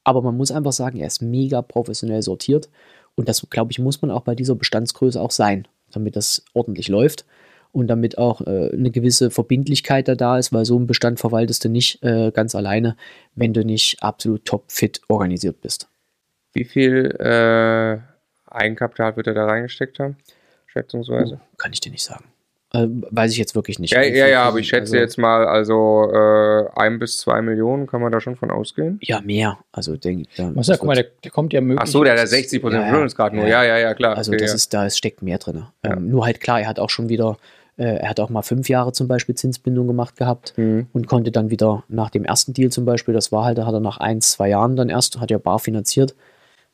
aber 0.07 0.23
man 0.23 0.37
muss 0.37 0.53
einfach 0.53 0.73
sagen, 0.73 0.99
er 0.99 1.09
ist 1.09 1.21
mega 1.21 1.63
professionell 1.63 2.23
sortiert. 2.23 2.69
Und 3.17 3.29
das, 3.29 3.45
glaube 3.51 3.73
ich, 3.73 3.81
muss 3.81 4.03
man 4.03 4.13
auch 4.13 4.23
bei 4.23 4.37
dieser 4.37 4.55
Bestandsgröße 4.55 5.21
auch 5.21 5.33
sein, 5.33 5.67
damit 5.91 6.15
das 6.15 6.45
ordentlich 6.55 6.87
läuft 6.87 7.25
und 7.73 7.89
damit 7.89 8.17
auch 8.17 8.41
äh, 8.43 8.71
eine 8.73 8.93
gewisse 8.93 9.33
Verbindlichkeit 9.33 10.07
da, 10.07 10.15
da 10.15 10.39
ist, 10.39 10.53
weil 10.53 10.65
so 10.65 10.77
einen 10.77 10.87
Bestand 10.87 11.19
verwaltest 11.19 11.65
du 11.65 11.69
nicht 11.69 12.05
äh, 12.05 12.31
ganz 12.31 12.55
alleine, 12.55 12.97
wenn 13.35 13.53
du 13.53 13.65
nicht 13.65 14.01
absolut 14.01 14.45
topfit 14.45 15.01
organisiert 15.09 15.61
bist. 15.61 15.89
Wie 16.53 16.65
viel 16.65 17.07
äh, 17.19 17.99
Eigenkapital 18.49 19.17
wird 19.17 19.27
er 19.27 19.35
da 19.35 19.47
reingesteckt 19.47 19.99
haben? 19.99 20.19
Schätzungsweise. 20.67 21.41
Kann 21.59 21.73
ich 21.73 21.81
dir 21.81 21.91
nicht 21.91 22.05
sagen. 22.05 22.27
Äh, 22.85 22.89
weiß 23.11 23.33
ich 23.33 23.39
jetzt 23.39 23.55
wirklich 23.55 23.79
nicht. 23.79 23.93
Ja, 23.93 24.03
Wie 24.03 24.09
ja, 24.17 24.27
ja, 24.27 24.43
aber 24.45 24.59
ich 24.59 24.69
schätze 24.69 24.93
also, 24.93 24.97
jetzt 24.97 25.19
mal, 25.19 25.47
also 25.47 26.11
äh, 26.13 26.69
ein 26.75 26.99
bis 26.99 27.19
zwei 27.19 27.41
Millionen 27.43 27.87
kann 27.87 28.01
man 28.01 28.13
da 28.13 28.21
schon 28.21 28.37
von 28.37 28.51
ausgehen. 28.51 28.99
Ja, 29.03 29.21
mehr. 29.21 29.59
Also, 29.73 29.97
denk, 29.97 30.27
da, 30.37 30.51
Was 30.55 30.67
ja, 30.69 30.77
guck 30.77 30.87
mal, 30.87 30.95
der, 30.95 31.07
der 31.25 31.31
kommt 31.31 31.53
ja 31.53 31.61
möglich. 31.61 31.81
Ach 31.83 31.87
so, 31.87 32.03
der 32.05 32.13
hat 32.15 32.19
ja 32.21 32.27
60 32.27 32.61
Prozent 32.61 32.75
Ja, 32.75 32.81
ja. 32.81 32.87
Verschuldungsgrad 32.89 33.33
nur. 33.33 33.47
Ja, 33.47 33.63
ja, 33.65 33.79
ja, 33.79 33.95
klar. 33.95 34.17
Also 34.17 34.33
okay, 34.33 34.41
das 34.41 34.51
ja. 34.51 34.55
ist, 34.57 34.75
da 34.75 34.87
ist, 34.87 34.99
steckt 34.99 35.23
mehr 35.23 35.39
drin. 35.39 35.65
Ja. 35.85 35.93
Ähm, 35.95 36.09
nur 36.09 36.25
halt 36.27 36.41
klar, 36.41 36.61
er 36.61 36.69
hat 36.69 36.79
auch 36.79 36.91
schon 36.91 37.09
wieder, 37.09 37.37
äh, 37.77 37.85
er 37.85 38.11
hat 38.11 38.21
auch 38.21 38.31
mal 38.31 38.43
fünf 38.43 38.69
Jahre 38.69 38.93
zum 38.93 39.09
Beispiel 39.09 39.35
Zinsbindung 39.35 39.87
gemacht 39.87 40.17
gehabt 40.17 40.55
Mhm. 40.57 40.87
und 40.93 41.07
konnte 41.07 41.31
dann 41.31 41.51
wieder 41.51 41.85
nach 41.89 42.11
dem 42.11 42.25
ersten 42.25 42.53
Deal 42.53 42.71
zum 42.71 42.85
Beispiel, 42.85 43.15
das 43.15 43.33
war 43.33 43.45
halt, 43.45 43.59
da 43.59 43.67
hat 43.67 43.75
er 43.75 43.81
nach 43.81 43.99
ein, 43.99 44.21
zwei 44.21 44.49
Jahren 44.49 44.77
dann 44.77 44.89
erst, 44.89 45.21
hat 45.21 45.31
er 45.31 45.39
bar 45.39 45.59
finanziert, 45.59 46.15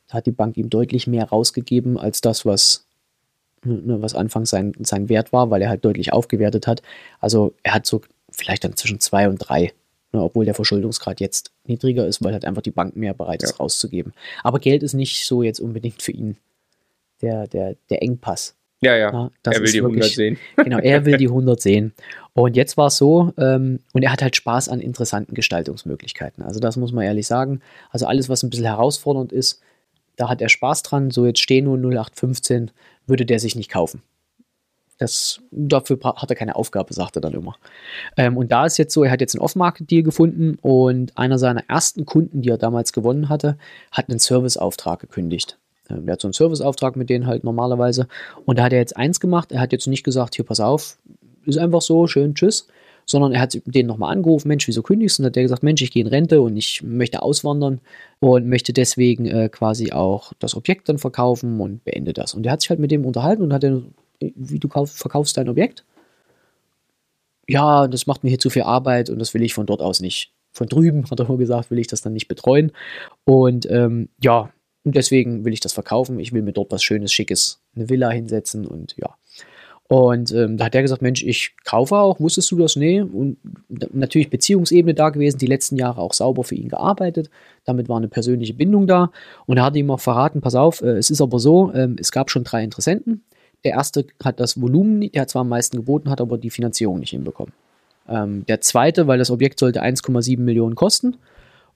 da 0.09 0.15
hat 0.15 0.25
die 0.25 0.31
Bank 0.31 0.57
ihm 0.57 0.69
deutlich 0.69 1.07
mehr 1.07 1.25
rausgegeben 1.25 1.97
als 1.97 2.21
das, 2.21 2.45
was, 2.45 2.85
was 3.63 4.13
anfangs 4.15 4.49
sein, 4.49 4.73
sein 4.81 5.09
Wert 5.09 5.31
war, 5.33 5.49
weil 5.49 5.61
er 5.61 5.69
halt 5.69 5.83
deutlich 5.85 6.13
aufgewertet 6.13 6.67
hat. 6.67 6.81
Also 7.19 7.53
er 7.63 7.73
hat 7.75 7.85
so 7.85 8.01
vielleicht 8.31 8.63
dann 8.63 8.75
zwischen 8.75 8.99
zwei 8.99 9.27
und 9.29 9.37
drei, 9.37 9.71
ne, 10.11 10.21
obwohl 10.21 10.45
der 10.45 10.53
Verschuldungsgrad 10.55 11.19
jetzt 11.19 11.51
niedriger 11.65 12.05
ist, 12.07 12.23
weil 12.23 12.33
halt 12.33 12.45
einfach 12.45 12.61
die 12.61 12.71
Bank 12.71 12.95
mehr 12.95 13.13
bereit 13.13 13.43
ist 13.43 13.51
Ja. 13.51 13.57
rauszugeben. 13.57 14.13
Aber 14.43 14.59
Geld 14.59 14.83
ist 14.83 14.93
nicht 14.93 15.25
so 15.25 15.43
jetzt 15.43 15.59
unbedingt 15.59 16.01
für 16.01 16.11
ihn 16.11 16.37
der, 17.21 17.47
der, 17.47 17.75
der 17.89 18.01
Engpass. 18.03 18.55
Ja, 18.81 18.97
ja. 18.97 19.31
Das 19.43 19.55
er 19.55 19.61
will 19.61 19.71
die 19.71 19.77
100 19.81 19.95
wirklich- 19.95 20.15
sehen. 20.15 20.37
Genau, 20.57 20.79
er 20.79 21.05
will 21.05 21.15
die 21.15 21.29
100 21.29 21.61
sehen. 21.61 21.93
Und 22.33 22.57
jetzt 22.57 22.75
war 22.75 22.87
es 22.87 22.97
so, 22.97 23.31
ähm, 23.37 23.79
und 23.93 24.01
er 24.03 24.11
hat 24.11 24.21
halt 24.21 24.35
Spaß 24.35 24.67
an 24.67 24.81
interessanten 24.81 25.35
Gestaltungsmöglichkeiten. 25.35 26.43
Also 26.43 26.59
das 26.59 26.75
muss 26.75 26.91
man 26.91 27.05
ehrlich 27.05 27.25
sagen. 27.27 27.61
Also 27.91 28.07
alles, 28.07 28.27
was 28.27 28.43
ein 28.43 28.49
bisschen 28.49 28.65
herausfordernd 28.65 29.31
ist, 29.31 29.61
da 30.17 30.27
hat 30.27 30.41
er 30.41 30.49
Spaß 30.49 30.83
dran. 30.83 31.11
So 31.11 31.25
jetzt 31.25 31.39
stehen 31.39 31.63
nur 31.63 31.77
0815, 31.77 32.71
würde 33.07 33.25
der 33.25 33.39
sich 33.39 33.55
nicht 33.55 33.69
kaufen. 33.69 34.01
Das, 34.99 35.41
dafür 35.51 35.99
hat 36.03 36.29
er 36.29 36.35
keine 36.35 36.55
Aufgabe, 36.55 36.93
sagt 36.93 37.17
er 37.17 37.21
dann 37.21 37.33
immer. 37.33 37.55
Ähm, 38.15 38.37
und 38.37 38.51
da 38.51 38.65
ist 38.65 38.77
jetzt 38.77 38.93
so, 38.93 39.03
er 39.03 39.11
hat 39.11 39.21
jetzt 39.21 39.35
einen 39.35 39.41
Off-Market-Deal 39.41 40.03
gefunden 40.03 40.57
und 40.61 41.17
einer 41.17 41.39
seiner 41.39 41.67
ersten 41.67 42.05
Kunden, 42.05 42.41
die 42.41 42.49
er 42.49 42.57
damals 42.57 42.93
gewonnen 42.93 43.27
hatte, 43.27 43.57
hat 43.91 44.09
einen 44.09 44.19
Serviceauftrag 44.19 44.99
gekündigt. 44.99 45.57
Ähm, 45.89 46.05
der 46.05 46.13
hat 46.13 46.21
so 46.21 46.27
einen 46.27 46.33
Serviceauftrag 46.33 46.95
mit 46.95 47.09
denen 47.09 47.27
halt 47.27 47.43
normalerweise. 47.43 48.07
Und 48.45 48.59
da 48.59 48.63
hat 48.63 48.73
er 48.73 48.79
jetzt 48.79 48.95
eins 48.95 49.19
gemacht. 49.19 49.51
Er 49.51 49.61
hat 49.61 49.71
jetzt 49.71 49.87
nicht 49.87 50.03
gesagt, 50.03 50.35
hier 50.35 50.45
pass 50.45 50.59
auf, 50.59 50.97
ist 51.45 51.57
einfach 51.57 51.81
so, 51.81 52.07
schön, 52.07 52.35
tschüss. 52.35 52.67
Sondern 53.05 53.33
er 53.33 53.41
hat 53.41 53.59
den 53.65 53.87
nochmal 53.87 54.11
angerufen, 54.11 54.47
Mensch, 54.47 54.67
wieso 54.67 54.81
kündigst 54.81 55.17
du? 55.17 55.23
Und 55.23 55.27
hat 55.27 55.35
der 55.35 55.43
gesagt, 55.43 55.63
Mensch, 55.63 55.81
ich 55.81 55.91
gehe 55.91 56.03
in 56.03 56.07
Rente 56.07 56.41
und 56.41 56.55
ich 56.57 56.81
möchte 56.83 57.21
auswandern 57.21 57.81
und 58.19 58.47
möchte 58.47 58.73
deswegen 58.73 59.25
äh, 59.25 59.49
quasi 59.49 59.91
auch 59.91 60.33
das 60.39 60.55
Objekt 60.55 60.89
dann 60.89 60.97
verkaufen 60.97 61.59
und 61.59 61.83
beende 61.83 62.13
das. 62.13 62.33
Und 62.33 62.45
er 62.45 62.53
hat 62.53 62.61
sich 62.61 62.69
halt 62.69 62.79
mit 62.79 62.91
dem 62.91 63.05
unterhalten 63.05 63.43
und 63.43 63.53
hat 63.53 63.63
dann, 63.63 63.93
wie 64.19 64.59
du 64.59 64.67
kauf, 64.67 64.91
verkaufst 64.91 65.37
dein 65.37 65.49
Objekt? 65.49 65.83
Ja, 67.47 67.87
das 67.87 68.07
macht 68.07 68.23
mir 68.23 68.29
hier 68.29 68.39
zu 68.39 68.49
viel 68.49 68.63
Arbeit 68.63 69.09
und 69.09 69.19
das 69.19 69.33
will 69.33 69.43
ich 69.43 69.53
von 69.53 69.65
dort 69.65 69.81
aus 69.81 69.99
nicht. 69.99 70.31
Von 70.51 70.67
drüben, 70.67 71.03
hat 71.11 71.19
er 71.19 71.27
mal 71.27 71.37
gesagt, 71.37 71.71
will 71.71 71.79
ich 71.79 71.87
das 71.87 72.01
dann 72.01 72.13
nicht 72.13 72.27
betreuen. 72.27 72.71
Und 73.25 73.69
ähm, 73.69 74.09
ja, 74.21 74.51
und 74.83 74.95
deswegen 74.95 75.45
will 75.45 75.53
ich 75.53 75.61
das 75.61 75.73
verkaufen. 75.73 76.19
Ich 76.19 76.33
will 76.33 76.41
mir 76.41 76.53
dort 76.53 76.71
was 76.71 76.83
Schönes, 76.83 77.13
Schickes, 77.13 77.61
eine 77.75 77.89
Villa 77.89 78.09
hinsetzen 78.09 78.67
und 78.67 78.95
ja. 78.97 79.15
Und 79.89 80.31
ähm, 80.31 80.57
da 80.57 80.65
hat 80.65 80.75
er 80.75 80.81
gesagt, 80.81 81.01
Mensch, 81.01 81.23
ich 81.23 81.55
kaufe 81.65 81.95
auch, 81.95 82.19
wusstest 82.19 82.49
du 82.51 82.57
das? 82.57 82.75
Nee. 82.75 83.01
Und 83.01 83.37
natürlich 83.93 84.29
Beziehungsebene 84.29 84.93
da 84.93 85.09
gewesen, 85.09 85.37
die 85.37 85.45
letzten 85.45 85.75
Jahre 85.75 86.01
auch 86.01 86.13
sauber 86.13 86.43
für 86.43 86.55
ihn 86.55 86.69
gearbeitet. 86.69 87.29
Damit 87.65 87.89
war 87.89 87.97
eine 87.97 88.07
persönliche 88.07 88.53
Bindung 88.53 88.87
da. 88.87 89.11
Und 89.45 89.57
er 89.57 89.65
hat 89.65 89.75
ihm 89.75 89.91
auch 89.91 89.99
verraten, 89.99 90.41
pass 90.41 90.55
auf, 90.55 90.81
äh, 90.81 90.97
es 90.97 91.09
ist 91.09 91.21
aber 91.21 91.39
so, 91.39 91.71
äh, 91.71 91.89
es 91.97 92.11
gab 92.11 92.31
schon 92.31 92.43
drei 92.43 92.63
Interessenten. 92.63 93.23
Der 93.63 93.73
erste 93.73 94.05
hat 94.23 94.39
das 94.39 94.59
Volumen, 94.59 95.01
der 95.11 95.21
hat 95.21 95.29
zwar 95.29 95.41
am 95.41 95.49
meisten 95.49 95.77
geboten, 95.77 96.09
hat 96.09 96.21
aber 96.21 96.37
die 96.37 96.49
Finanzierung 96.49 96.99
nicht 96.99 97.11
hinbekommen. 97.11 97.53
Ähm, 98.07 98.45
der 98.47 98.61
zweite, 98.61 99.07
weil 99.07 99.19
das 99.19 99.31
Objekt 99.31 99.59
sollte 99.59 99.83
1,7 99.83 100.39
Millionen 100.39 100.75
kosten 100.75 101.17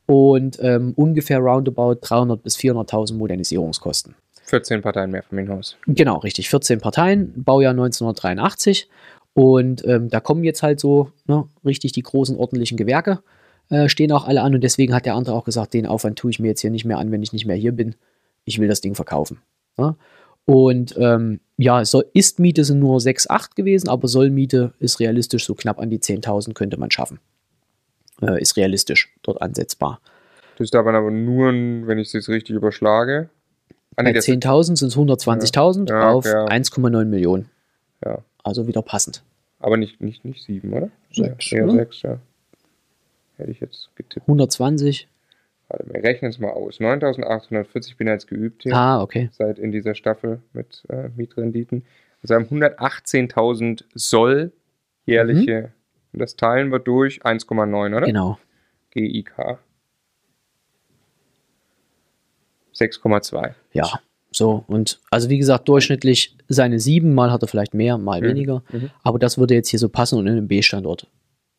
und 0.05 0.57
ähm, 0.61 0.93
ungefähr 0.95 1.39
roundabout 1.39 1.99
300 2.01 2.41
bis 2.41 2.57
400.000 2.57 3.13
Modernisierungskosten. 3.13 4.15
14 4.47 4.81
Parteien 4.81 5.11
mehr 5.11 5.23
vom 5.23 5.47
Haus. 5.49 5.77
Genau, 5.87 6.17
richtig. 6.19 6.49
14 6.49 6.79
Parteien, 6.79 7.33
Baujahr 7.35 7.71
1983. 7.71 8.89
Und 9.33 9.85
ähm, 9.85 10.09
da 10.09 10.19
kommen 10.19 10.43
jetzt 10.43 10.63
halt 10.63 10.79
so 10.79 11.11
ne, 11.27 11.45
richtig 11.65 11.91
die 11.91 12.01
großen 12.01 12.37
ordentlichen 12.37 12.77
Gewerke, 12.77 13.19
äh, 13.69 13.89
stehen 13.89 14.11
auch 14.11 14.25
alle 14.25 14.41
an. 14.41 14.55
Und 14.55 14.61
deswegen 14.61 14.95
hat 14.95 15.05
der 15.05 15.15
andere 15.15 15.35
auch 15.35 15.43
gesagt, 15.43 15.73
den 15.73 15.85
Aufwand 15.85 16.17
tue 16.17 16.31
ich 16.31 16.39
mir 16.39 16.47
jetzt 16.47 16.61
hier 16.61 16.71
nicht 16.71 16.85
mehr 16.85 16.97
an, 16.97 17.11
wenn 17.11 17.21
ich 17.21 17.33
nicht 17.33 17.45
mehr 17.45 17.57
hier 17.57 17.73
bin. 17.73 17.95
Ich 18.45 18.57
will 18.57 18.69
das 18.69 18.81
Ding 18.81 18.95
verkaufen. 18.95 19.41
Ne? 19.77 19.95
Und 20.45 20.95
ähm, 20.97 21.41
ja, 21.57 21.83
soll, 21.83 22.05
Ist-Miete 22.13 22.63
sind 22.63 22.79
nur 22.79 22.99
6,8 22.99 23.55
gewesen, 23.55 23.89
aber 23.89 24.07
Soll-Miete 24.07 24.73
ist 24.79 25.01
realistisch, 25.01 25.45
so 25.45 25.55
knapp 25.55 25.77
an 25.77 25.89
die 25.89 25.99
10.000 25.99 26.53
könnte 26.53 26.79
man 26.79 26.89
schaffen. 26.89 27.19
Äh, 28.21 28.41
ist 28.41 28.55
realistisch 28.55 29.13
dort 29.23 29.41
ansetzbar. 29.41 29.99
Das 30.57 30.65
ist 30.65 30.75
aber 30.75 31.11
nur, 31.11 31.51
wenn 31.51 31.99
ich 31.99 32.07
es 32.07 32.13
jetzt 32.13 32.29
richtig 32.29 32.55
überschlage. 32.55 33.29
Bei 33.97 34.11
10.000 34.11 34.77
sind 34.77 34.87
es 34.87 34.95
120.000 34.95 35.89
Ja, 35.89 36.11
auf 36.11 36.25
ja. 36.25 36.45
1,9 36.45 37.05
Millionen. 37.05 37.49
Ja. 38.05 38.19
Also 38.43 38.67
wieder 38.67 38.81
passend. 38.81 39.23
Aber 39.59 39.75
nicht, 39.75 39.99
nicht, 40.01 40.23
nicht 40.23 40.43
sieben, 40.43 40.71
oder? 40.71 40.89
Sechs, 41.11 41.49
Ja, 41.49 41.57
eher 41.57 41.63
oder? 41.65 41.73
sechs, 41.73 42.01
ja. 42.03 42.19
Hätte 43.37 43.51
ich 43.51 43.59
jetzt 43.59 43.89
getippt. 43.95 44.27
120. 44.27 45.07
Warte, 45.69 45.85
wir 45.91 46.03
rechnen 46.03 46.29
es 46.29 46.39
mal 46.39 46.51
aus. 46.51 46.79
9.840, 46.79 47.87
ich 47.87 47.97
bin 47.97 48.07
jetzt 48.07 48.27
geübt 48.27 48.63
hier. 48.63 48.75
Ah, 48.75 49.01
okay. 49.01 49.29
Seit 49.33 49.59
in 49.59 49.71
dieser 49.71 49.95
Staffel 49.95 50.41
mit 50.53 50.83
äh, 50.89 51.09
Mietrenditen. 51.15 51.83
Also 52.21 52.35
haben 52.35 52.45
118.000 52.45 53.83
Soll 53.95 54.51
jährliche. 55.05 55.71
Und 56.13 56.19
das 56.19 56.35
teilen 56.35 56.71
wir 56.71 56.79
durch 56.79 57.25
1,9, 57.25 57.95
oder? 57.97 58.05
Genau. 58.05 58.37
GIK. 58.91 59.57
6,2. 62.77 63.53
Ja, 63.73 63.99
so. 64.31 64.63
Und 64.67 64.99
also 65.09 65.29
wie 65.29 65.37
gesagt, 65.37 65.67
durchschnittlich 65.67 66.35
seine 66.47 66.79
sieben, 66.79 67.13
mal 67.13 67.31
hat 67.31 67.41
er 67.41 67.47
vielleicht 67.47 67.73
mehr, 67.73 67.97
mal 67.97 68.21
Mhm. 68.21 68.25
weniger. 68.25 68.63
Mhm. 68.71 68.89
Aber 69.03 69.19
das 69.19 69.37
würde 69.37 69.53
jetzt 69.55 69.69
hier 69.69 69.79
so 69.79 69.89
passen 69.89 70.17
und 70.19 70.27
in 70.27 70.33
einem 70.33 70.47
B-Standort 70.47 71.07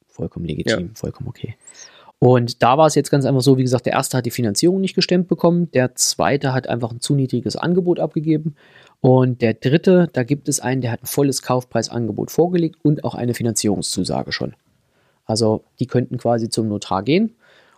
vollkommen 0.07 0.47
legitim, 0.47 0.95
vollkommen 0.95 1.29
okay. 1.29 1.57
Und 2.21 2.63
da 2.65 2.77
war 2.77 2.87
es 2.89 2.97
jetzt 2.97 3.11
ganz 3.11 3.25
einfach 3.25 3.43
so, 3.43 3.57
wie 3.59 3.63
gesagt, 3.63 3.87
der 3.87 3.93
erste 3.93 4.17
hat 4.17 4.27
die 4.27 4.33
Finanzierung 4.33 4.81
nicht 4.81 4.97
gestemmt 4.97 5.29
bekommen, 5.29 5.71
der 5.71 5.95
zweite 5.95 6.53
hat 6.53 6.69
einfach 6.69 6.91
ein 6.91 7.01
zu 7.01 7.15
niedriges 7.15 7.55
Angebot 7.55 8.01
abgegeben 8.01 8.57
und 9.01 9.41
der 9.41 9.55
dritte, 9.55 10.09
da 10.13 10.25
gibt 10.25 10.49
es 10.49 10.59
einen, 10.59 10.81
der 10.81 10.91
hat 10.91 11.05
ein 11.05 11.07
volles 11.07 11.43
Kaufpreisangebot 11.43 12.33
vorgelegt 12.33 12.77
und 12.83 13.05
auch 13.05 13.15
eine 13.15 13.35
Finanzierungszusage 13.35 14.33
schon. 14.33 14.55
Also 15.27 15.63
die 15.79 15.87
könnten 15.87 16.19
quasi 16.19 16.49
zum 16.49 16.67
Notar 16.67 17.05
gehen 17.05 17.37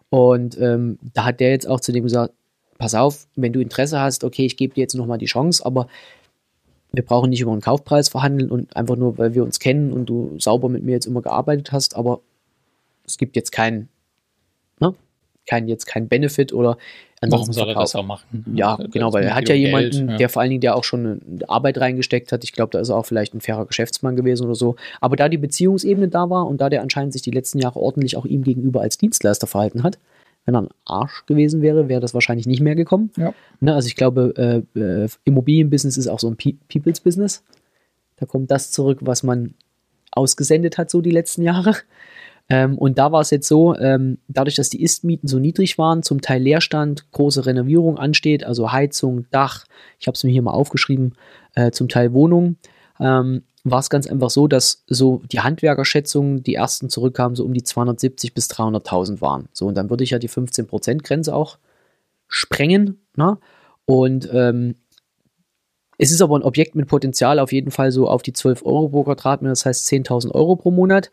und 0.09 0.59
ähm, 0.59 0.99
da 1.13 1.27
hat 1.27 1.41
der 1.41 1.51
jetzt 1.51 1.69
auch 1.69 1.81
zu 1.81 1.93
dem 1.93 2.05
gesagt, 2.05 2.33
pass 2.81 2.95
auf, 2.95 3.27
wenn 3.37 3.53
du 3.53 3.61
Interesse 3.61 4.01
hast, 4.01 4.25
okay, 4.25 4.47
ich 4.47 4.57
gebe 4.57 4.75
dir 4.75 4.81
jetzt 4.81 4.95
nochmal 4.95 5.19
die 5.19 5.27
Chance, 5.27 5.65
aber 5.65 5.87
wir 6.93 7.05
brauchen 7.05 7.31
nicht 7.31 7.43
über 7.43 7.53
einen 7.53 7.61
Kaufpreis 7.61 8.09
verhandeln 8.09 8.51
und 8.51 8.75
einfach 8.75 8.97
nur, 8.97 9.19
weil 9.19 9.35
wir 9.35 9.45
uns 9.45 9.61
kennen 9.61 9.93
und 9.93 10.07
du 10.07 10.35
sauber 10.39 10.69
mit 10.69 10.83
mir 10.83 10.93
jetzt 10.93 11.07
immer 11.07 11.21
gearbeitet 11.21 11.73
hast, 11.73 11.95
aber 11.95 12.21
es 13.07 13.19
gibt 13.19 13.37
jetzt 13.37 13.53
keinen, 13.53 13.91
ne, 14.81 14.95
kein, 15.47 15.69
jetzt 15.69 15.87
kein 15.87 16.09
Benefit 16.09 16.53
oder 16.53 16.79
Warum 17.23 17.53
soll 17.53 17.69
er 17.69 17.75
das 17.75 17.95
auch 17.95 18.03
machen? 18.03 18.47
Ja, 18.55 18.79
Das 18.79 18.91
genau, 18.91 19.13
weil 19.13 19.25
er 19.25 19.35
hat 19.35 19.47
ja 19.47 19.55
jemanden, 19.55 19.91
Geld, 19.91 20.11
ja. 20.13 20.17
der 20.17 20.29
vor 20.31 20.41
allen 20.41 20.53
Dingen, 20.53 20.63
der 20.63 20.75
auch 20.75 20.85
schon 20.85 21.05
eine 21.05 21.49
Arbeit 21.51 21.77
reingesteckt 21.77 22.33
hat. 22.33 22.45
Ich 22.45 22.55
glaube, 22.55 22.71
da 22.73 22.81
ist 22.81 22.89
er 22.89 22.97
auch 22.97 23.05
vielleicht 23.05 23.35
ein 23.35 23.43
fairer 23.43 23.67
Geschäftsmann 23.67 24.17
gewesen 24.17 24.47
oder 24.47 24.55
so. 24.55 24.77
Aber 25.03 25.17
da 25.17 25.29
die 25.29 25.37
Beziehungsebene 25.37 26.09
da 26.09 26.31
war 26.31 26.47
und 26.47 26.63
da 26.63 26.71
der 26.71 26.81
anscheinend 26.81 27.13
sich 27.13 27.21
die 27.21 27.31
letzten 27.31 27.59
Jahre 27.59 27.79
ordentlich 27.79 28.17
auch 28.17 28.25
ihm 28.25 28.43
gegenüber 28.43 28.81
als 28.81 28.97
Dienstleister 28.97 29.47
verhalten 29.47 29.83
hat, 29.83 29.99
wenn 30.45 30.55
er 30.55 30.63
ein 30.63 30.69
Arsch 30.85 31.27
gewesen 31.27 31.63
wäre, 31.63 31.89
wäre 31.89 32.01
das 32.01 32.15
wahrscheinlich 32.15 32.47
nicht 32.47 32.61
mehr 32.61 32.75
gekommen. 32.75 33.11
Ja. 33.17 33.35
Ne, 33.61 33.75
also 33.75 33.87
ich 33.87 33.97
glaube, 33.97 34.65
äh, 34.75 34.79
äh, 34.79 35.09
Immobilienbusiness 35.25 35.97
ist 35.97 36.09
auch 36.09 36.21
so 36.21 36.29
ein 36.29 36.37
Pe 36.37 36.55
People's 36.69 37.01
Business. 37.01 37.45
Da 38.17 38.27
kommt 38.27 38.51
das 38.51 38.71
zurück, 38.71 38.99
was 39.03 39.23
man 39.23 39.55
ausgesendet 40.13 40.79
hat, 40.79 40.91
so 40.91 41.01
die 41.01 41.11
letzten 41.11 41.43
Jahre. 41.43 41.75
Ähm, 42.49 42.77
und 42.77 42.99
da 42.99 43.13
war 43.13 43.21
es 43.21 43.31
jetzt 43.31 43.47
so, 43.47 43.77
ähm, 43.77 44.19
dadurch, 44.27 44.57
dass 44.57 44.71
die 44.71 44.83
Ist-Mieten 44.83 45.29
so 45.29 45.39
niedrig 45.39 45.79
waren, 45.79 46.03
zum 46.03 46.21
Teil 46.21 46.43
Leerstand, 46.43 47.11
große 47.13 47.47
Renovierung 47.47 47.97
ansteht, 47.97 48.43
also 48.43 48.73
Heizung, 48.73 49.27
Dach, 49.31 49.67
ich 50.01 50.09
habe 50.09 50.17
es 50.17 50.25
mir 50.25 50.33
hier 50.33 50.43
mal 50.43 50.51
aufgeschrieben, 50.51 51.15
äh, 51.55 51.71
zum 51.71 51.89
Teil 51.89 52.13
Wohnungen, 52.13 52.59
ähm, 52.99 53.45
war 53.65 53.81
es 53.81 53.91
ganz 53.91 54.07
einfach 54.07 54.31
so, 54.31 54.47
dass 54.47 54.85
so 54.87 55.23
die 55.31 55.41
Handwerkerschätzungen, 55.41 56.43
die 56.43 56.55
ersten 56.55 56.89
zurückkamen, 56.89 57.37
so 57.37 57.45
um 57.45 57.53
die 57.53 57.63
270 57.63 58.33
bis 58.33 58.49
300.000 58.51 59.21
waren. 59.21 59.49
So, 59.53 59.67
und 59.67 59.75
dann 59.75 59.91
würde 59.91 60.05
ich 60.05 60.11
ja 60.11 60.19
die 60.19 60.31
15%-Grenze 60.31 61.35
auch 61.35 61.59
sprengen. 62.29 63.01
Ne? 63.17 63.39
Und 63.85 64.29
ähm, 64.33 64.77
es 65.99 66.11
ist 66.11 66.23
aber 66.23 66.39
ein 66.39 66.43
Objekt 66.43 66.75
mit 66.75 66.89
Potenzial 66.89 67.39
auf 67.39 67.53
jeden 67.53 67.71
Fall 67.71 67.93
so 67.93 68.09
auf 68.09 68.23
die 68.23 68.33
12 68.33 68.65
Euro 68.65 68.89
pro 68.89 69.05
Quadratmeter, 69.05 69.51
das 69.51 69.67
heißt 69.67 69.87
10.000 69.87 70.31
Euro 70.31 70.57
pro 70.57 70.71
Monat. 70.71 71.11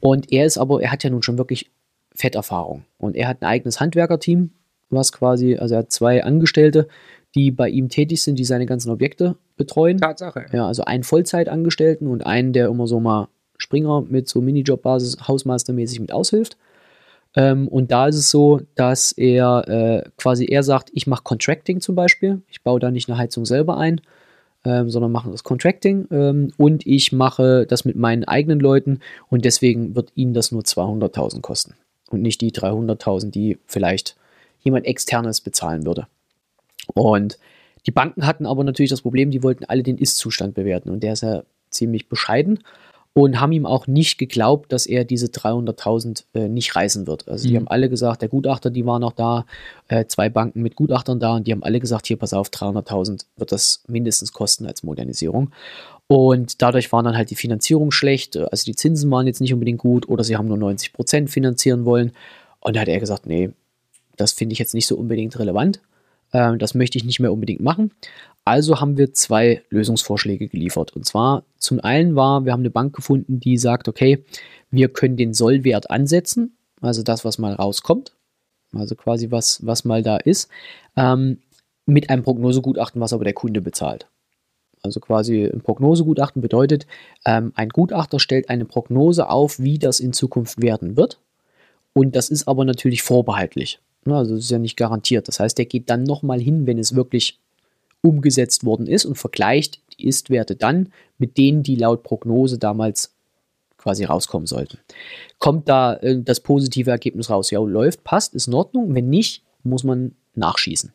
Und 0.00 0.32
er 0.32 0.46
ist 0.46 0.58
aber, 0.58 0.82
er 0.82 0.90
hat 0.90 1.04
ja 1.04 1.10
nun 1.10 1.22
schon 1.22 1.38
wirklich 1.38 1.70
Fetterfahrung. 2.14 2.84
Und 2.98 3.14
er 3.14 3.28
hat 3.28 3.42
ein 3.42 3.46
eigenes 3.46 3.78
Handwerkerteam, 3.78 4.50
was 4.90 5.12
quasi, 5.12 5.56
also 5.56 5.74
er 5.74 5.80
hat 5.80 5.92
zwei 5.92 6.24
Angestellte, 6.24 6.88
die 7.36 7.50
bei 7.50 7.68
ihm 7.68 7.88
tätig 7.88 8.22
sind, 8.22 8.38
die 8.38 8.44
seine 8.44 8.66
ganzen 8.66 8.90
Objekte 8.90 9.36
betreuen. 9.56 9.98
Tatsache. 9.98 10.46
Ja, 10.52 10.66
also 10.66 10.84
einen 10.84 11.04
Vollzeitangestellten 11.04 12.08
und 12.08 12.26
einen, 12.26 12.52
der 12.52 12.68
immer 12.68 12.86
so 12.86 12.98
mal 12.98 13.28
Springer 13.58 14.02
mit 14.08 14.28
so 14.28 14.40
Minijob-Basis, 14.40 15.28
Hausmeistermäßig 15.28 16.00
mit 16.00 16.12
aushilft. 16.12 16.56
Ähm, 17.36 17.68
und 17.68 17.92
da 17.92 18.08
ist 18.08 18.16
es 18.16 18.30
so, 18.30 18.62
dass 18.74 19.12
er 19.12 19.68
äh, 19.68 20.08
quasi, 20.16 20.46
er 20.46 20.62
sagt, 20.62 20.90
ich 20.94 21.06
mache 21.06 21.22
Contracting 21.22 21.80
zum 21.80 21.94
Beispiel. 21.94 22.40
Ich 22.48 22.62
baue 22.62 22.80
da 22.80 22.90
nicht 22.90 23.08
eine 23.08 23.18
Heizung 23.18 23.44
selber 23.44 23.76
ein, 23.76 24.00
ähm, 24.64 24.88
sondern 24.88 25.12
mache 25.12 25.30
das 25.30 25.44
Contracting. 25.44 26.08
Ähm, 26.10 26.52
und 26.56 26.86
ich 26.86 27.12
mache 27.12 27.66
das 27.66 27.84
mit 27.84 27.96
meinen 27.96 28.24
eigenen 28.24 28.60
Leuten 28.60 29.00
und 29.28 29.44
deswegen 29.44 29.94
wird 29.94 30.12
ihnen 30.14 30.32
das 30.32 30.52
nur 30.52 30.62
200.000 30.62 31.42
kosten. 31.42 31.74
Und 32.10 32.22
nicht 32.22 32.40
die 32.40 32.52
300.000, 32.52 33.30
die 33.30 33.58
vielleicht 33.66 34.16
jemand 34.60 34.86
externes 34.86 35.42
bezahlen 35.42 35.84
würde. 35.84 36.06
Und 36.94 37.38
die 37.86 37.90
Banken 37.92 38.26
hatten 38.26 38.46
aber 38.46 38.64
natürlich 38.64 38.90
das 38.90 39.02
Problem, 39.02 39.30
die 39.30 39.42
wollten 39.42 39.64
alle 39.64 39.82
den 39.82 39.98
Ist-Zustand 39.98 40.54
bewerten 40.54 40.90
und 40.90 41.02
der 41.02 41.12
ist 41.12 41.22
ja 41.22 41.42
ziemlich 41.70 42.08
bescheiden 42.08 42.60
und 43.12 43.40
haben 43.40 43.52
ihm 43.52 43.64
auch 43.64 43.86
nicht 43.86 44.18
geglaubt, 44.18 44.72
dass 44.72 44.86
er 44.86 45.04
diese 45.04 45.28
300.000 45.28 46.24
äh, 46.34 46.48
nicht 46.48 46.76
reißen 46.76 47.06
wird. 47.06 47.26
Also 47.28 47.46
die 47.48 47.54
Mhm. 47.54 47.58
haben 47.60 47.68
alle 47.68 47.88
gesagt, 47.88 48.20
der 48.22 48.28
Gutachter, 48.28 48.68
die 48.70 48.84
waren 48.84 49.00
noch 49.00 49.12
da, 49.12 49.46
äh, 49.88 50.04
zwei 50.06 50.28
Banken 50.28 50.60
mit 50.62 50.76
Gutachtern 50.76 51.18
da 51.18 51.36
und 51.36 51.46
die 51.46 51.52
haben 51.52 51.62
alle 51.62 51.80
gesagt, 51.80 52.06
hier 52.06 52.18
pass 52.18 52.34
auf, 52.34 52.50
300.000 52.50 53.24
wird 53.36 53.52
das 53.52 53.84
mindestens 53.88 54.32
kosten 54.32 54.66
als 54.66 54.82
Modernisierung. 54.82 55.50
Und 56.08 56.60
dadurch 56.60 56.92
waren 56.92 57.04
dann 57.06 57.16
halt 57.16 57.30
die 57.30 57.36
Finanzierung 57.36 57.90
schlecht, 57.90 58.36
also 58.36 58.64
die 58.64 58.76
Zinsen 58.76 59.10
waren 59.10 59.26
jetzt 59.26 59.40
nicht 59.40 59.54
unbedingt 59.54 59.78
gut 59.78 60.08
oder 60.08 60.22
sie 60.22 60.36
haben 60.36 60.48
nur 60.48 60.58
90 60.58 60.92
Prozent 60.92 61.30
finanzieren 61.30 61.84
wollen. 61.84 62.12
Und 62.60 62.76
da 62.76 62.80
hat 62.80 62.88
er 62.88 63.00
gesagt, 63.00 63.26
nee, 63.26 63.50
das 64.16 64.32
finde 64.32 64.52
ich 64.52 64.58
jetzt 64.58 64.74
nicht 64.74 64.86
so 64.86 64.96
unbedingt 64.96 65.38
relevant. 65.38 65.80
Ähm, 66.36 66.58
das 66.58 66.74
möchte 66.74 66.98
ich 66.98 67.04
nicht 67.04 67.18
mehr 67.18 67.32
unbedingt 67.32 67.62
machen. 67.62 67.92
Also 68.44 68.78
haben 68.78 68.98
wir 68.98 69.14
zwei 69.14 69.62
Lösungsvorschläge 69.70 70.48
geliefert. 70.48 70.94
Und 70.94 71.06
zwar 71.06 71.44
zum 71.56 71.80
einen 71.80 72.14
war, 72.14 72.44
wir 72.44 72.52
haben 72.52 72.60
eine 72.60 72.70
Bank 72.70 72.94
gefunden, 72.94 73.40
die 73.40 73.56
sagt, 73.56 73.88
okay, 73.88 74.22
wir 74.70 74.90
können 74.90 75.16
den 75.16 75.32
Sollwert 75.32 75.90
ansetzen, 75.90 76.58
also 76.82 77.02
das, 77.02 77.24
was 77.24 77.38
mal 77.38 77.54
rauskommt, 77.54 78.12
also 78.74 78.94
quasi 78.94 79.30
was, 79.30 79.64
was 79.64 79.86
mal 79.86 80.02
da 80.02 80.18
ist, 80.18 80.50
ähm, 80.94 81.38
mit 81.86 82.10
einem 82.10 82.22
Prognosegutachten, 82.22 83.00
was 83.00 83.14
aber 83.14 83.24
der 83.24 83.32
Kunde 83.32 83.62
bezahlt. 83.62 84.06
Also 84.82 85.00
quasi 85.00 85.42
ein 85.44 85.62
Prognosegutachten 85.62 86.42
bedeutet, 86.42 86.86
ähm, 87.24 87.52
ein 87.56 87.70
Gutachter 87.70 88.20
stellt 88.20 88.50
eine 88.50 88.66
Prognose 88.66 89.30
auf, 89.30 89.58
wie 89.58 89.78
das 89.78 90.00
in 90.00 90.12
Zukunft 90.12 90.60
werden 90.60 90.98
wird. 90.98 91.18
Und 91.94 92.14
das 92.14 92.28
ist 92.28 92.46
aber 92.46 92.66
natürlich 92.66 93.02
vorbehaltlich. 93.02 93.80
Ne, 94.06 94.16
also 94.16 94.36
das 94.36 94.44
ist 94.44 94.50
ja 94.50 94.58
nicht 94.58 94.76
garantiert. 94.76 95.28
Das 95.28 95.40
heißt, 95.40 95.58
der 95.58 95.66
geht 95.66 95.90
dann 95.90 96.04
nochmal 96.04 96.40
hin, 96.40 96.66
wenn 96.66 96.78
es 96.78 96.94
wirklich 96.94 97.40
umgesetzt 98.02 98.64
worden 98.64 98.86
ist 98.86 99.04
und 99.04 99.16
vergleicht 99.16 99.80
die 99.98 100.06
Ist-Werte 100.06 100.54
dann 100.54 100.92
mit 101.18 101.36
denen, 101.38 101.62
die 101.62 101.76
laut 101.76 102.02
Prognose 102.02 102.58
damals 102.58 103.14
quasi 103.78 104.04
rauskommen 104.04 104.46
sollten. 104.46 104.78
Kommt 105.38 105.68
da 105.68 105.94
äh, 105.94 106.22
das 106.22 106.40
positive 106.40 106.90
Ergebnis 106.90 107.30
raus? 107.30 107.50
Ja, 107.50 107.60
läuft, 107.60 108.04
passt, 108.04 108.34
ist 108.34 108.46
in 108.46 108.54
Ordnung. 108.54 108.94
Wenn 108.94 109.08
nicht, 109.08 109.42
muss 109.62 109.84
man 109.84 110.14
nachschießen. 110.34 110.92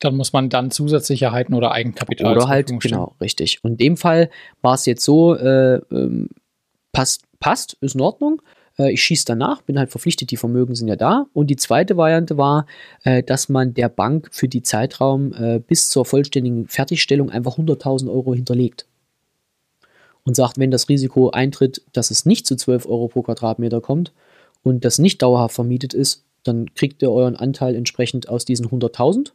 Dann 0.00 0.16
muss 0.16 0.32
man 0.32 0.50
dann 0.50 0.70
Zusatzsicherheiten 0.70 1.54
oder 1.54 1.72
Eigenkapital 1.72 2.36
Oder 2.36 2.48
halt, 2.48 2.68
genau, 2.80 3.14
richtig. 3.20 3.62
Und 3.64 3.72
in 3.72 3.76
dem 3.78 3.96
Fall 3.96 4.28
war 4.60 4.74
es 4.74 4.84
jetzt 4.86 5.04
so, 5.04 5.34
äh, 5.34 5.76
ähm, 5.90 6.28
passt, 6.92 7.22
passt, 7.40 7.76
ist 7.80 7.94
in 7.94 8.00
Ordnung. 8.02 8.42
Äh, 8.78 8.92
ich 8.92 9.02
schieße 9.02 9.24
danach, 9.26 9.62
bin 9.62 9.78
halt 9.78 9.90
verpflichtet, 9.90 10.30
die 10.30 10.36
Vermögen 10.36 10.74
sind 10.74 10.88
ja 10.88 10.96
da. 10.96 11.26
Und 11.32 11.48
die 11.48 11.56
zweite 11.56 11.96
Variante 11.96 12.36
war, 12.36 12.66
äh, 13.04 13.22
dass 13.22 13.48
man 13.48 13.74
der 13.74 13.88
Bank 13.88 14.28
für 14.32 14.48
die 14.48 14.62
Zeitraum 14.62 15.32
äh, 15.32 15.58
bis 15.58 15.88
zur 15.88 16.04
vollständigen 16.04 16.66
Fertigstellung 16.66 17.30
einfach 17.30 17.58
100.000 17.58 18.10
Euro 18.10 18.34
hinterlegt. 18.34 18.86
Und 20.24 20.36
sagt, 20.36 20.58
wenn 20.58 20.70
das 20.70 20.88
Risiko 20.88 21.30
eintritt, 21.30 21.82
dass 21.92 22.10
es 22.10 22.24
nicht 22.24 22.46
zu 22.46 22.56
12 22.56 22.86
Euro 22.86 23.08
pro 23.08 23.22
Quadratmeter 23.22 23.82
kommt 23.82 24.12
und 24.62 24.84
das 24.84 24.98
nicht 24.98 25.20
dauerhaft 25.20 25.54
vermietet 25.54 25.92
ist, 25.92 26.24
dann 26.44 26.72
kriegt 26.74 27.02
ihr 27.02 27.10
euren 27.10 27.36
Anteil 27.36 27.74
entsprechend 27.74 28.28
aus 28.28 28.46
diesen 28.46 28.66
100.000. 28.68 29.32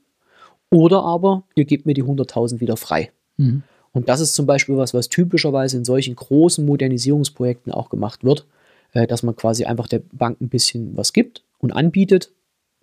Oder 0.71 1.03
aber 1.03 1.43
ihr 1.55 1.65
gebt 1.65 1.85
mir 1.85 1.93
die 1.93 2.03
100.000 2.03 2.59
wieder 2.59 2.77
frei. 2.77 3.11
Mhm. 3.37 3.63
Und 3.91 4.09
das 4.09 4.19
ist 4.19 4.33
zum 4.33 4.45
Beispiel 4.45 4.77
was, 4.77 4.93
was 4.93 5.09
typischerweise 5.09 5.77
in 5.77 5.85
solchen 5.85 6.15
großen 6.15 6.65
Modernisierungsprojekten 6.65 7.71
auch 7.71 7.89
gemacht 7.89 8.23
wird, 8.23 8.45
äh, 8.93 9.07
dass 9.07 9.23
man 9.23 9.35
quasi 9.35 9.65
einfach 9.65 9.87
der 9.87 10.01
Bank 10.11 10.41
ein 10.41 10.49
bisschen 10.49 10.95
was 10.97 11.13
gibt 11.13 11.43
und 11.59 11.71
anbietet, 11.71 12.31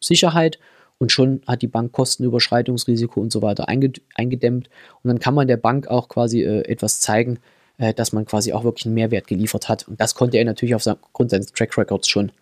Sicherheit 0.01 0.59
und 0.99 1.13
schon 1.13 1.43
hat 1.47 1.63
die 1.63 1.69
Bank 1.69 1.93
Kostenüberschreitungsrisiko 1.93 3.21
und 3.21 3.33
so 3.33 3.43
weiter 3.43 3.69
eingedämmt. 3.69 4.71
Und 5.03 5.09
dann 5.09 5.19
kann 5.19 5.35
man 5.35 5.47
der 5.47 5.57
Bank 5.57 5.89
auch 5.89 6.09
quasi 6.09 6.43
äh, 6.43 6.63
etwas 6.63 7.01
zeigen, 7.01 7.39
äh, 7.79 7.93
dass 7.93 8.13
man 8.13 8.25
quasi 8.25 8.53
auch 8.53 8.65
wirklich 8.65 8.87
einen 8.87 8.95
Mehrwert 8.95 9.27
geliefert 9.27 9.69
hat. 9.69 9.87
Und 9.89 10.01
das 10.01 10.15
konnte 10.15 10.39
er 10.39 10.45
natürlich 10.45 10.75
aufgrund 10.75 11.31
seines 11.31 11.53
Track 11.53 11.77
Records 11.77 12.09
schon, 12.09 12.33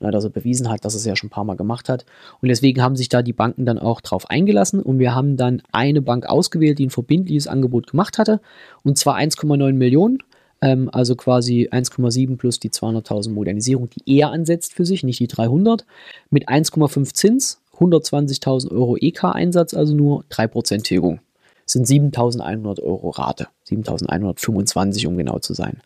ne, 0.00 0.10
dass 0.10 0.24
er 0.24 0.30
bewiesen 0.30 0.68
hat, 0.68 0.84
dass 0.84 0.94
er 0.94 0.98
es 0.98 1.04
ja 1.06 1.16
schon 1.16 1.28
ein 1.28 1.30
paar 1.30 1.44
Mal 1.44 1.56
gemacht 1.56 1.88
hat. 1.88 2.04
Und 2.42 2.48
deswegen 2.48 2.82
haben 2.82 2.96
sich 2.96 3.08
da 3.08 3.22
die 3.22 3.32
Banken 3.32 3.64
dann 3.64 3.78
auch 3.78 4.02
drauf 4.02 4.28
eingelassen. 4.28 4.82
Und 4.82 4.98
wir 4.98 5.14
haben 5.14 5.38
dann 5.38 5.62
eine 5.72 6.02
Bank 6.02 6.26
ausgewählt, 6.26 6.78
die 6.78 6.86
ein 6.86 6.90
verbindliches 6.90 7.46
Angebot 7.46 7.90
gemacht 7.92 8.18
hatte. 8.18 8.40
Und 8.82 8.98
zwar 8.98 9.16
1,9 9.16 9.72
Millionen 9.72 10.18
ähm, 10.62 10.88
also 10.92 11.16
quasi 11.16 11.68
1,7 11.70 12.38
plus 12.38 12.58
die 12.58 12.70
200.000 12.70 13.30
Modernisierung, 13.30 13.90
die 13.90 14.18
er 14.18 14.30
ansetzt 14.30 14.72
für 14.72 14.86
sich, 14.86 15.02
nicht 15.02 15.20
die 15.20 15.26
300, 15.26 15.84
mit 16.30 16.48
1,5 16.48 17.12
Zins, 17.12 17.60
120.000 17.78 18.70
Euro 18.70 18.96
EK-Einsatz, 18.96 19.74
also 19.74 19.94
nur 19.94 20.24
3% 20.30 20.84
Tilgung. 20.84 21.20
Das 21.64 21.72
sind 21.74 21.86
7.100 21.86 22.80
Euro 22.82 23.10
Rate, 23.10 23.48
7.125 23.68 25.06
um 25.06 25.16
genau 25.16 25.38
zu 25.40 25.52
sein. 25.52 25.80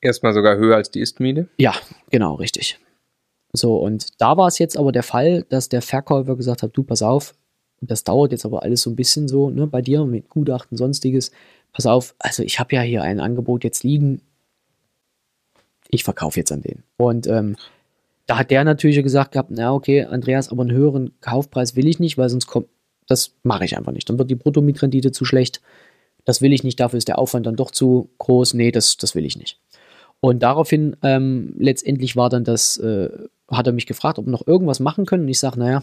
Erstmal 0.00 0.34
sogar 0.34 0.56
höher 0.56 0.76
als 0.76 0.90
die 0.90 1.00
Istmiete? 1.00 1.48
Ja, 1.58 1.74
genau, 2.10 2.34
richtig. 2.34 2.78
So, 3.52 3.76
und 3.76 4.20
da 4.20 4.36
war 4.36 4.48
es 4.48 4.58
jetzt 4.58 4.76
aber 4.76 4.92
der 4.92 5.02
Fall, 5.02 5.44
dass 5.48 5.68
der 5.68 5.82
Verkäufer 5.82 6.36
gesagt 6.36 6.62
hat, 6.62 6.70
du, 6.74 6.82
pass 6.82 7.02
auf, 7.02 7.34
das 7.80 8.04
dauert 8.04 8.32
jetzt 8.32 8.44
aber 8.44 8.62
alles 8.62 8.82
so 8.82 8.90
ein 8.90 8.96
bisschen 8.96 9.28
so, 9.28 9.50
ne, 9.50 9.66
bei 9.66 9.82
dir 9.82 10.04
mit 10.04 10.28
Gutachten, 10.28 10.76
sonstiges 10.76 11.30
pass 11.72 11.86
auf, 11.86 12.14
also 12.18 12.42
ich 12.42 12.58
habe 12.60 12.74
ja 12.74 12.82
hier 12.82 13.02
ein 13.02 13.20
Angebot 13.20 13.64
jetzt 13.64 13.84
liegen, 13.84 14.22
ich 15.88 16.04
verkaufe 16.04 16.40
jetzt 16.40 16.52
an 16.52 16.62
den. 16.62 16.82
Und 16.96 17.26
ähm, 17.26 17.56
da 18.26 18.38
hat 18.38 18.50
der 18.50 18.64
natürlich 18.64 19.02
gesagt 19.02 19.32
gehabt, 19.32 19.50
na 19.52 19.74
okay, 19.74 20.04
Andreas, 20.04 20.50
aber 20.50 20.62
einen 20.62 20.72
höheren 20.72 21.12
Kaufpreis 21.20 21.76
will 21.76 21.86
ich 21.86 21.98
nicht, 21.98 22.16
weil 22.18 22.28
sonst 22.28 22.46
kommt, 22.46 22.68
das 23.06 23.34
mache 23.42 23.64
ich 23.64 23.76
einfach 23.76 23.92
nicht. 23.92 24.08
Dann 24.08 24.18
wird 24.18 24.30
die 24.30 24.36
Bruttomietrendite 24.36 25.12
zu 25.12 25.24
schlecht. 25.24 25.60
Das 26.24 26.40
will 26.40 26.52
ich 26.52 26.62
nicht, 26.62 26.78
dafür 26.78 26.98
ist 26.98 27.08
der 27.08 27.18
Aufwand 27.18 27.46
dann 27.46 27.56
doch 27.56 27.70
zu 27.70 28.10
groß. 28.18 28.54
Nee, 28.54 28.70
das, 28.70 28.96
das 28.96 29.14
will 29.14 29.26
ich 29.26 29.36
nicht. 29.36 29.58
Und 30.20 30.42
daraufhin, 30.42 30.96
ähm, 31.02 31.52
letztendlich 31.58 32.14
war 32.14 32.30
dann 32.30 32.44
das, 32.44 32.78
äh, 32.78 33.10
hat 33.48 33.66
er 33.66 33.72
mich 33.72 33.86
gefragt, 33.86 34.18
ob 34.18 34.26
wir 34.26 34.30
noch 34.30 34.46
irgendwas 34.46 34.78
machen 34.78 35.04
können. 35.04 35.24
Und 35.24 35.28
ich 35.28 35.40
sage, 35.40 35.58
naja, 35.58 35.82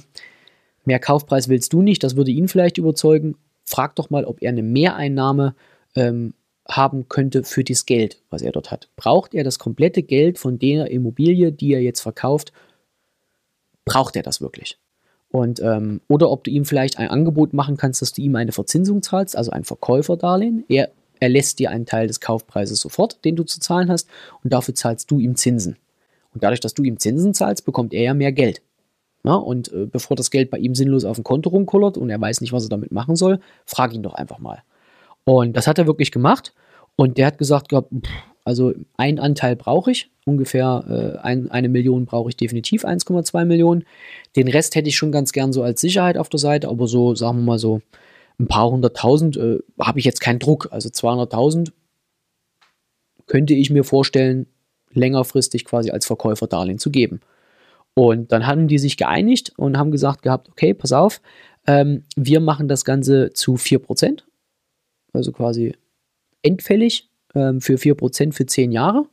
mehr 0.85 0.99
Kaufpreis 0.99 1.49
willst 1.49 1.73
du 1.73 1.81
nicht, 1.81 2.03
das 2.03 2.15
würde 2.15 2.31
ihn 2.31 2.47
vielleicht 2.47 2.77
überzeugen. 2.77 3.35
Frag 3.65 3.95
doch 3.95 4.09
mal, 4.09 4.23
ob 4.23 4.41
er 4.41 4.49
eine 4.49 4.63
Mehreinnahme 4.63 5.55
ähm, 5.99 6.33
haben 6.67 7.09
könnte 7.09 7.43
für 7.43 7.63
das 7.63 7.85
Geld, 7.85 8.21
was 8.29 8.41
er 8.41 8.51
dort 8.51 8.71
hat. 8.71 8.89
Braucht 8.95 9.33
er 9.33 9.43
das 9.43 9.59
komplette 9.59 10.03
Geld 10.03 10.37
von 10.37 10.59
der 10.59 10.91
Immobilie, 10.91 11.51
die 11.51 11.73
er 11.73 11.81
jetzt 11.81 12.01
verkauft? 12.01 12.53
Braucht 13.85 14.15
er 14.15 14.23
das 14.23 14.39
wirklich? 14.39 14.77
Und, 15.31 15.59
ähm, 15.61 16.01
oder 16.07 16.29
ob 16.29 16.43
du 16.43 16.51
ihm 16.51 16.65
vielleicht 16.65 16.97
ein 16.97 17.09
Angebot 17.09 17.53
machen 17.53 17.77
kannst, 17.77 18.01
dass 18.01 18.13
du 18.13 18.21
ihm 18.21 18.35
eine 18.35 18.51
Verzinsung 18.51 19.01
zahlst, 19.01 19.35
also 19.35 19.51
ein 19.51 19.63
Verkäuferdarlehen. 19.63 20.63
Er 20.69 20.89
erlässt 21.19 21.59
dir 21.59 21.69
einen 21.69 21.85
Teil 21.85 22.07
des 22.07 22.19
Kaufpreises 22.19 22.79
sofort, 22.79 23.23
den 23.25 23.35
du 23.35 23.43
zu 23.43 23.59
zahlen 23.59 23.89
hast, 23.89 24.07
und 24.43 24.53
dafür 24.53 24.73
zahlst 24.73 25.09
du 25.11 25.19
ihm 25.19 25.35
Zinsen. 25.35 25.77
Und 26.33 26.43
dadurch, 26.43 26.59
dass 26.59 26.73
du 26.73 26.83
ihm 26.83 26.99
Zinsen 26.99 27.33
zahlst, 27.33 27.65
bekommt 27.65 27.93
er 27.93 28.03
ja 28.03 28.13
mehr 28.13 28.31
Geld. 28.31 28.61
Na, 29.23 29.35
und 29.35 29.71
äh, 29.73 29.85
bevor 29.85 30.15
das 30.15 30.31
Geld 30.31 30.49
bei 30.49 30.57
ihm 30.57 30.75
sinnlos 30.75 31.03
auf 31.03 31.17
dem 31.17 31.23
Konto 31.23 31.49
rumkullert 31.49 31.97
und 31.97 32.09
er 32.09 32.21
weiß 32.21 32.41
nicht, 32.41 32.53
was 32.53 32.63
er 32.63 32.69
damit 32.69 32.91
machen 32.91 33.15
soll, 33.15 33.39
frag 33.65 33.93
ihn 33.93 34.03
doch 34.03 34.13
einfach 34.13 34.39
mal. 34.39 34.63
Und 35.29 35.55
das 35.55 35.67
hat 35.67 35.77
er 35.77 35.85
wirklich 35.85 36.11
gemacht. 36.11 36.55
Und 36.95 37.19
der 37.19 37.27
hat 37.27 37.37
gesagt, 37.37 37.71
also 38.45 38.73
ein 38.97 39.19
Anteil 39.19 39.55
brauche 39.55 39.91
ich, 39.91 40.09
ungefähr 40.25 40.83
äh, 40.89 41.19
ein, 41.19 41.51
eine 41.51 41.69
Million 41.69 42.07
brauche 42.07 42.29
ich 42.29 42.35
definitiv, 42.35 42.83
1,2 42.83 43.45
Millionen. 43.45 43.83
Den 44.35 44.47
Rest 44.47 44.73
hätte 44.73 44.89
ich 44.89 44.97
schon 44.97 45.11
ganz 45.11 45.31
gern 45.31 45.53
so 45.53 45.61
als 45.61 45.81
Sicherheit 45.81 46.17
auf 46.17 46.29
der 46.29 46.39
Seite, 46.39 46.67
aber 46.67 46.87
so, 46.87 47.13
sagen 47.13 47.37
wir 47.37 47.43
mal 47.43 47.59
so, 47.59 47.79
ein 48.39 48.47
paar 48.47 48.71
hunderttausend 48.71 49.37
äh, 49.37 49.59
habe 49.79 49.99
ich 49.99 50.05
jetzt 50.05 50.19
keinen 50.19 50.39
Druck. 50.39 50.69
Also 50.71 50.89
200.000 50.89 51.73
könnte 53.27 53.53
ich 53.53 53.69
mir 53.69 53.83
vorstellen, 53.83 54.47
längerfristig 54.93 55.63
quasi 55.63 55.91
als 55.91 56.07
Verkäuferdarlehen 56.07 56.79
zu 56.79 56.89
geben. 56.89 57.19
Und 57.93 58.31
dann 58.31 58.47
haben 58.47 58.67
die 58.67 58.79
sich 58.79 58.97
geeinigt 58.97 59.53
und 59.57 59.77
haben 59.77 59.91
gesagt 59.91 60.23
gehabt, 60.23 60.49
okay, 60.49 60.73
pass 60.73 60.91
auf, 60.91 61.21
ähm, 61.67 62.03
wir 62.15 62.39
machen 62.39 62.67
das 62.67 62.83
Ganze 62.83 63.31
zu 63.33 63.57
4%, 63.57 64.23
also 65.13 65.31
quasi 65.31 65.75
endfällig 66.41 67.09
ähm, 67.35 67.61
für 67.61 67.75
4% 67.75 68.33
für 68.33 68.45
10 68.45 68.71
Jahre. 68.71 69.05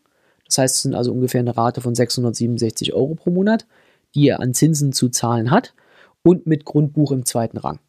Das 0.45 0.59
heißt, 0.59 0.77
es 0.77 0.83
sind 0.83 0.95
also 0.95 1.13
ungefähr 1.13 1.41
eine 1.41 1.57
Rate 1.57 1.81
von 1.81 1.95
667 1.95 2.95
Euro 2.95 3.15
pro 3.15 3.31
Monat, 3.31 3.67
die 4.15 4.29
er 4.29 4.41
an 4.41 4.55
Zinsen 4.55 4.93
zu 4.93 5.09
zahlen 5.09 5.51
hat 5.51 5.75
und 6.23 6.47
mit 6.47 6.65
Grundbuch 6.65 7.13
im 7.13 7.25
zweiten 7.25 7.59
Rang. 7.59 7.81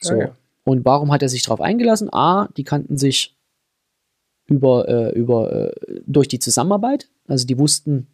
So. 0.00 0.14
Okay. 0.14 0.30
Und 0.64 0.84
warum 0.84 1.12
hat 1.12 1.22
er 1.22 1.28
sich 1.28 1.42
darauf 1.42 1.60
eingelassen? 1.60 2.12
A, 2.12 2.48
die 2.56 2.64
kannten 2.64 2.98
sich 2.98 3.36
über, 4.46 4.88
äh, 4.88 5.18
über, 5.18 5.52
äh, 5.52 6.00
durch 6.06 6.28
die 6.28 6.38
Zusammenarbeit. 6.38 7.08
Also 7.26 7.46
die 7.46 7.58
wussten, 7.58 8.08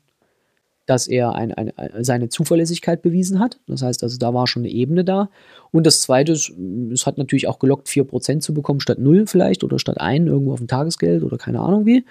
dass 0.87 1.07
er 1.07 1.35
ein, 1.35 1.53
ein, 1.53 1.73
seine 2.05 2.29
Zuverlässigkeit 2.29 3.03
bewiesen 3.03 3.39
hat. 3.39 3.59
Das 3.67 3.83
heißt 3.83 4.03
also, 4.03 4.19
da 4.19 4.35
war 4.35 4.47
schon 4.47 4.63
eine 4.63 4.73
Ebene 4.73 5.05
da. 5.05 5.31
Und 5.71 5.87
das 5.87 6.01
Zweite, 6.03 6.33
ist, 6.33 6.53
es 6.93 7.07
hat 7.07 7.19
natürlich 7.19 7.49
auch 7.49 7.59
gelockt, 7.59 7.89
4% 7.89 8.41
zu 8.41 8.53
bekommen 8.53 8.81
statt 8.81 8.99
0 8.99 9.27
vielleicht 9.27 9.65
oder 9.65 9.79
statt 9.79 10.01
1 10.01 10.27
irgendwo 10.27 10.53
auf 10.53 10.59
dem 10.59 10.69
Tagesgeld 10.69 11.23
oder 11.23 11.39
keine 11.39 11.61
Ahnung 11.61 11.87
wie. 11.87 12.05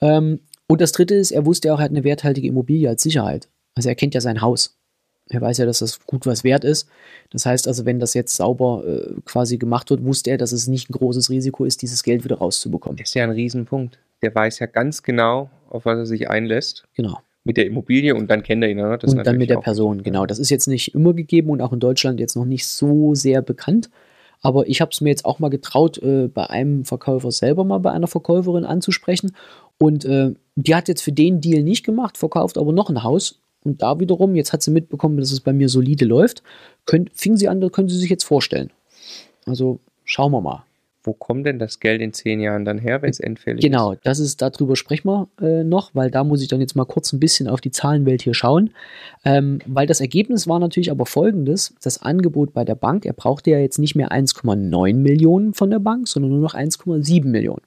Ähm, 0.00 0.40
und 0.66 0.80
das 0.80 0.92
Dritte 0.92 1.14
ist, 1.14 1.30
er 1.30 1.46
wusste 1.46 1.72
auch, 1.72 1.78
er 1.78 1.84
hat 1.84 1.90
eine 1.90 2.04
werthaltige 2.04 2.48
Immobilie 2.48 2.88
als 2.88 3.02
Sicherheit. 3.02 3.48
Also 3.74 3.88
er 3.88 3.94
kennt 3.94 4.14
ja 4.14 4.20
sein 4.20 4.40
Haus. 4.40 4.76
Er 5.30 5.40
weiß 5.40 5.58
ja, 5.58 5.66
dass 5.66 5.80
das 5.80 6.04
gut 6.06 6.26
was 6.26 6.42
wert 6.42 6.64
ist. 6.64 6.88
Das 7.30 7.46
heißt 7.46 7.68
also, 7.68 7.84
wenn 7.84 8.00
das 8.00 8.14
jetzt 8.14 8.34
sauber 8.34 8.82
äh, 8.86 9.14
quasi 9.24 9.58
gemacht 9.58 9.90
wird, 9.90 10.04
wusste 10.04 10.30
er, 10.30 10.38
dass 10.38 10.52
es 10.52 10.66
nicht 10.66 10.90
ein 10.90 10.94
großes 10.94 11.30
Risiko 11.30 11.64
ist, 11.64 11.82
dieses 11.82 12.02
Geld 12.02 12.24
wieder 12.24 12.38
rauszubekommen. 12.38 12.96
Das 12.96 13.10
ist 13.10 13.14
ja 13.14 13.24
ein 13.24 13.30
Riesenpunkt. 13.30 13.98
Der 14.22 14.34
weiß 14.34 14.58
ja 14.58 14.66
ganz 14.66 15.02
genau, 15.02 15.50
auf 15.70 15.84
was 15.84 15.98
er 15.98 16.06
sich 16.06 16.28
einlässt. 16.28 16.84
Genau 16.94 17.18
mit 17.48 17.56
der 17.56 17.66
Immobilie 17.66 18.14
und 18.14 18.30
dann 18.30 18.42
kennt 18.42 18.62
er 18.62 18.68
ihn. 18.68 18.76
Ne? 18.76 18.98
und 19.02 19.26
dann 19.26 19.38
mit 19.38 19.48
der 19.48 19.56
Person, 19.56 20.02
genau. 20.02 20.26
Das 20.26 20.38
ist 20.38 20.50
jetzt 20.50 20.68
nicht 20.68 20.94
immer 20.94 21.14
gegeben 21.14 21.48
und 21.48 21.62
auch 21.62 21.72
in 21.72 21.80
Deutschland 21.80 22.20
jetzt 22.20 22.36
noch 22.36 22.44
nicht 22.44 22.66
so 22.66 23.14
sehr 23.14 23.40
bekannt. 23.40 23.88
Aber 24.42 24.68
ich 24.68 24.82
habe 24.82 24.90
es 24.92 25.00
mir 25.00 25.08
jetzt 25.08 25.24
auch 25.24 25.38
mal 25.38 25.48
getraut, 25.48 25.98
äh, 25.98 26.28
bei 26.28 26.48
einem 26.48 26.84
Verkäufer 26.84 27.32
selber 27.32 27.64
mal 27.64 27.78
bei 27.78 27.90
einer 27.90 28.06
Verkäuferin 28.06 28.64
anzusprechen. 28.64 29.34
Und 29.78 30.04
äh, 30.04 30.34
die 30.56 30.74
hat 30.74 30.88
jetzt 30.88 31.00
für 31.00 31.10
den 31.10 31.40
Deal 31.40 31.62
nicht 31.62 31.84
gemacht, 31.84 32.18
verkauft 32.18 32.58
aber 32.58 32.72
noch 32.72 32.90
ein 32.90 33.02
Haus. 33.02 33.40
Und 33.64 33.82
da 33.82 33.98
wiederum, 33.98 34.36
jetzt 34.36 34.52
hat 34.52 34.62
sie 34.62 34.70
mitbekommen, 34.70 35.16
dass 35.16 35.32
es 35.32 35.40
bei 35.40 35.54
mir 35.54 35.70
solide 35.70 36.04
läuft, 36.04 36.42
könnt, 36.84 37.10
fing 37.14 37.36
sie 37.36 37.48
an, 37.48 37.60
da 37.60 37.70
können 37.70 37.88
Sie 37.88 37.96
sich 37.96 38.10
jetzt 38.10 38.24
vorstellen. 38.24 38.70
Also 39.46 39.80
schauen 40.04 40.32
wir 40.32 40.42
mal. 40.42 40.64
Wo 41.08 41.14
kommt 41.14 41.46
denn 41.46 41.58
das 41.58 41.80
Geld 41.80 42.00
in 42.02 42.12
zehn 42.12 42.38
Jahren 42.38 42.64
dann 42.64 42.78
her, 42.78 43.02
wenn 43.02 43.08
es 43.10 43.18
endfällig 43.18 43.64
Genau, 43.64 43.92
ist? 43.92 44.00
das 44.04 44.18
ist, 44.20 44.40
darüber 44.42 44.76
sprechen 44.76 45.08
wir 45.08 45.28
äh, 45.40 45.64
noch, 45.64 45.90
weil 45.94 46.10
da 46.10 46.22
muss 46.22 46.42
ich 46.42 46.48
dann 46.48 46.60
jetzt 46.60 46.76
mal 46.76 46.84
kurz 46.84 47.12
ein 47.12 47.18
bisschen 47.18 47.48
auf 47.48 47.60
die 47.62 47.70
Zahlenwelt 47.70 48.22
hier 48.22 48.34
schauen. 48.34 48.70
Ähm, 49.24 49.58
weil 49.66 49.86
das 49.86 50.00
Ergebnis 50.00 50.46
war 50.46 50.58
natürlich 50.60 50.90
aber 50.90 51.06
folgendes: 51.06 51.74
Das 51.82 52.02
Angebot 52.02 52.52
bei 52.52 52.64
der 52.64 52.74
Bank, 52.74 53.06
er 53.06 53.14
brauchte 53.14 53.50
ja 53.50 53.58
jetzt 53.58 53.78
nicht 53.78 53.96
mehr 53.96 54.10
1,9 54.12 54.94
Millionen 54.94 55.54
von 55.54 55.70
der 55.70 55.78
Bank, 55.80 56.06
sondern 56.06 56.30
nur 56.30 56.40
noch 56.40 56.54
1,7 56.54 57.24
Millionen. 57.24 57.62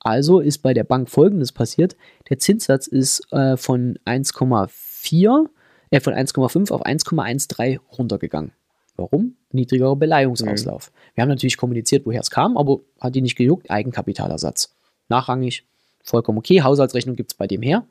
Also 0.00 0.40
ist 0.40 0.58
bei 0.58 0.74
der 0.74 0.84
Bank 0.84 1.08
folgendes 1.08 1.52
passiert: 1.52 1.96
Der 2.28 2.38
Zinssatz 2.38 2.88
ist 2.88 3.32
äh, 3.32 3.56
von 3.56 3.96
1,4, 4.04 5.46
äh, 5.90 6.00
von 6.00 6.12
1,5 6.12 6.72
auf 6.72 6.84
1,13 6.84 7.78
runtergegangen. 7.96 8.52
Warum? 8.96 9.36
Niedrigerer 9.52 9.96
Beleihungsauslauf. 9.96 10.92
Wir 11.14 11.22
haben 11.22 11.28
natürlich 11.28 11.56
kommuniziert, 11.56 12.06
woher 12.06 12.20
es 12.20 12.30
kam, 12.30 12.56
aber 12.56 12.80
hat 13.00 13.14
die 13.14 13.22
nicht 13.22 13.36
gejuckt, 13.36 13.70
Eigenkapitalersatz. 13.70 14.74
Nachrangig, 15.08 15.64
vollkommen 16.02 16.38
okay. 16.38 16.62
Haushaltsrechnung 16.62 17.16
gibt 17.16 17.32
es 17.32 17.36
bei 17.36 17.46
dem 17.46 17.62
her, 17.62 17.86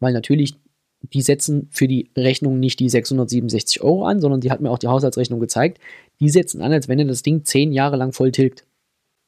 weil 0.00 0.12
natürlich 0.12 0.56
die 1.02 1.22
setzen 1.22 1.68
für 1.70 1.86
die 1.86 2.10
Rechnung 2.16 2.58
nicht 2.58 2.80
die 2.80 2.88
667 2.88 3.82
Euro 3.82 4.04
an, 4.04 4.20
sondern 4.20 4.40
die 4.40 4.50
hat 4.50 4.60
mir 4.60 4.70
auch 4.70 4.78
die 4.78 4.88
Haushaltsrechnung 4.88 5.38
gezeigt. 5.38 5.78
Die 6.18 6.28
setzen 6.28 6.60
an, 6.60 6.72
als 6.72 6.88
wenn 6.88 6.98
er 6.98 7.04
das 7.04 7.22
Ding 7.22 7.44
zehn 7.44 7.72
Jahre 7.72 7.96
lang 7.96 8.12
voll 8.12 8.32
tilgt. 8.32 8.64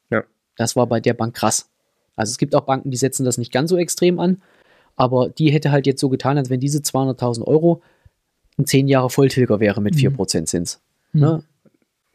Ja. 0.09 0.23
Das 0.57 0.75
war 0.75 0.87
bei 0.87 0.99
der 0.99 1.13
Bank 1.13 1.35
krass. 1.35 1.69
Also 2.15 2.31
es 2.31 2.37
gibt 2.37 2.55
auch 2.55 2.65
Banken, 2.65 2.91
die 2.91 2.97
setzen 2.97 3.23
das 3.23 3.37
nicht 3.37 3.53
ganz 3.53 3.69
so 3.69 3.77
extrem 3.77 4.19
an, 4.19 4.41
aber 4.97 5.29
die 5.29 5.51
hätte 5.51 5.71
halt 5.71 5.87
jetzt 5.87 6.01
so 6.01 6.09
getan, 6.09 6.37
als 6.37 6.49
wenn 6.49 6.59
diese 6.59 6.79
200.000 6.79 7.43
Euro 7.43 7.81
ein 8.57 8.65
zehn 8.65 8.87
Jahre 8.87 9.09
Volltilger 9.09 9.59
wäre 9.61 9.81
mit 9.81 9.95
4% 9.95 10.45
Zins. 10.45 10.81
Ne? 11.13 11.43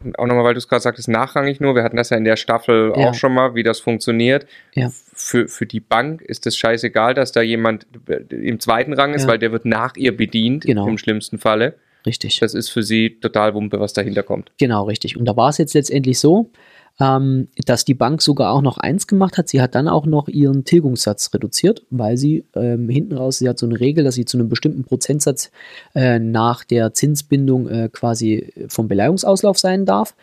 Und 0.05 0.19
auch 0.19 0.27
nochmal, 0.27 0.45
weil 0.45 0.55
du 0.55 0.59
es 0.59 0.69
gerade 0.69 0.83
sagtest, 0.83 1.09
nachrangig 1.09 1.59
nur. 1.61 1.75
Wir 1.75 1.83
hatten 1.83 1.97
das 1.97 2.11
ja 2.11 2.17
in 2.19 2.25
der 2.25 2.37
Staffel 2.37 2.93
Ja. 2.97 3.09
auch 3.09 3.15
schon 3.15 3.33
mal, 3.33 3.55
wie 3.55 3.63
das 3.63 3.81
funktioniert. 3.81 4.47
Ja. 4.75 4.91
Für, 5.15 5.49
für 5.49 5.65
die 5.67 5.81
Bank 5.81 6.21
ist 6.21 6.47
es 6.47 6.57
scheißegal, 6.57 7.15
dass 7.15 7.33
da 7.33 7.41
jemand 7.41 7.87
im 8.29 8.61
zweiten 8.61 8.93
Rang 8.93 9.15
ist, 9.15 9.23
Ja. 9.23 9.29
weil 9.29 9.39
der 9.39 9.53
wird 9.53 9.65
nach 9.65 9.97
ihr 9.97 10.15
bedient, 10.17 10.65
Genau. 10.65 10.87
im 10.87 10.99
schlimmsten 10.99 11.39
Falle. 11.39 11.75
Richtig. 12.05 12.39
Das 12.39 12.55
ist 12.55 12.69
für 12.69 12.83
sie 12.83 13.19
total 13.21 13.55
Wumpe, 13.55 13.81
was 13.81 13.93
dahinter 13.95 14.23
kommt. 14.23 14.53
Genau, 14.59 14.85
richtig. 14.85 15.17
Und 15.17 15.25
da 15.25 15.37
war 15.37 15.49
es 15.49 15.59
jetzt 15.59 15.75
letztendlich 15.75 16.19
so, 16.21 16.51
ähm, 16.99 17.49
dass 17.67 17.85
die 17.85 17.95
Bank 17.95 18.23
sogar 18.23 18.53
auch 18.53 18.63
noch 18.63 18.79
eins 18.79 19.07
gemacht 19.07 19.37
hat. 19.37 19.49
Sie 19.49 19.61
hat 19.61 19.75
dann 19.75 19.89
auch 19.89 20.07
noch 20.07 20.29
ihren 20.29 20.65
Tilgungssatz 20.65 21.33
reduziert, 21.35 21.85
weil 21.91 22.17
sie 22.17 22.45
ähm, 22.55 22.89
hinten 22.89 23.17
raus, 23.17 23.39
sie 23.39 23.49
hat 23.49 23.59
so 23.59 23.67
eine 23.67 23.79
Regel, 23.79 24.05
dass 24.05 24.15
sie 24.15 24.25
zu 24.25 24.39
einem 24.39 24.49
bestimmten 24.49 24.85
Prozentsatz 24.85 25.51
äh, 25.95 26.19
nach 26.19 26.65
der 26.65 26.95
Zinsbindung 26.95 27.69
äh, 27.69 27.89
quasi 27.93 28.53
vom 28.69 28.89
Beleihungsauslauf 28.89 29.59
sein 29.59 29.85
darf. 29.85 30.15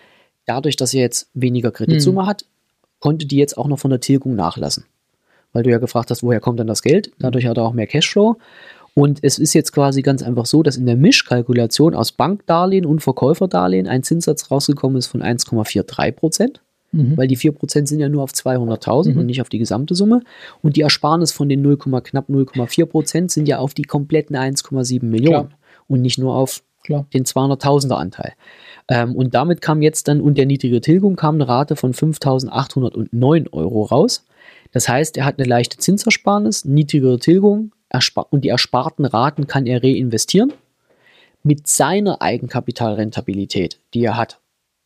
Dadurch, 0.45 0.75
dass 0.75 0.91
sie 0.91 0.99
jetzt 0.99 1.29
weniger 1.33 1.71
Kreditsumme 1.71 2.25
hat, 2.25 2.45
konnte 2.99 3.25
die 3.25 3.38
jetzt 3.38 3.57
auch 3.57 3.67
noch 3.67 3.79
von 3.79 3.91
der 3.91 3.99
Tilgung 3.99 4.36
nachlassen. 4.36 4.86
Weil 5.51 5.63
du 5.63 5.69
ja 5.69 5.77
gefragt 5.77 6.09
hast, 6.09 6.23
woher 6.23 6.39
kommt 6.39 6.59
dann 6.59 6.67
das 6.67 6.81
Geld? 6.81 7.12
Dadurch 7.19 7.45
hat 7.45 7.57
er 7.57 7.63
auch 7.63 7.73
mehr 7.73 7.86
Cashflow. 7.86 8.38
Und 8.95 9.19
es 9.23 9.39
ist 9.39 9.53
jetzt 9.53 9.71
quasi 9.71 10.01
ganz 10.03 10.21
einfach 10.21 10.45
so, 10.45 10.62
dass 10.62 10.77
in 10.77 10.86
der 10.86 10.95
Mischkalkulation 10.95 11.95
aus 11.95 12.12
Bankdarlehen 12.12 12.86
und 12.86 12.99
Verkäuferdarlehen 13.01 13.88
ein 13.88 14.03
Zinssatz 14.03 14.51
rausgekommen 14.51 14.97
ist 14.97 15.08
von 15.08 15.21
1,43 15.23 16.12
Prozent, 16.12 16.62
Mhm. 16.91 17.17
weil 17.17 17.27
die 17.27 17.36
4 17.36 17.53
Prozent 17.53 17.88
sind 17.88 17.99
ja 17.99 18.08
nur 18.08 18.21
auf 18.21 18.34
200.000 18.34 19.15
Mhm. 19.15 19.21
und 19.21 19.25
nicht 19.25 19.41
auf 19.41 19.49
die 19.49 19.58
gesamte 19.58 19.95
Summe. 19.95 20.21
Und 20.62 20.75
die 20.75 20.82
Ersparnis 20.82 21.32
von 21.32 21.49
den 21.49 21.63
0, 21.63 21.77
knapp 21.77 22.29
0,4 22.29 22.86
Prozent 22.86 23.32
sind 23.32 23.47
ja 23.47 23.58
auf 23.58 23.73
die 23.73 23.82
kompletten 23.82 24.36
1,7 24.36 25.10
Millionen 25.10 25.47
Klar. 25.47 25.60
und 25.88 26.01
nicht 26.03 26.19
nur 26.19 26.36
auf 26.36 26.62
Klar. 26.84 27.08
den 27.15 27.23
200.000er 27.25 27.95
Anteil. 27.95 28.34
Ähm, 28.89 29.15
und 29.15 29.34
damit 29.34 29.62
kam 29.62 29.82
jetzt 29.82 30.08
dann, 30.08 30.21
und 30.21 30.38
der 30.38 30.45
niedrige 30.45 30.82
Tilgung 30.82 31.15
kam 31.15 31.36
eine 31.36 31.47
Rate 31.47 31.75
von 31.75 31.93
5.809 31.93 33.51
Euro 33.53 33.84
raus. 33.84 34.25
Das 34.71 34.88
heißt, 34.88 35.17
er 35.17 35.25
hat 35.25 35.39
eine 35.39 35.47
leichte 35.47 35.77
Zinsersparnis, 35.77 36.65
niedrigere 36.65 37.17
Tilgung 37.19 37.71
und 38.29 38.43
die 38.43 38.49
ersparten 38.49 39.06
Raten 39.06 39.47
kann 39.47 39.65
er 39.65 39.84
reinvestieren 39.84 40.53
mit 41.43 41.67
seiner 41.67 42.21
Eigenkapitalrentabilität, 42.21 43.79
die 43.93 44.03
er 44.03 44.17
hat. 44.17 44.39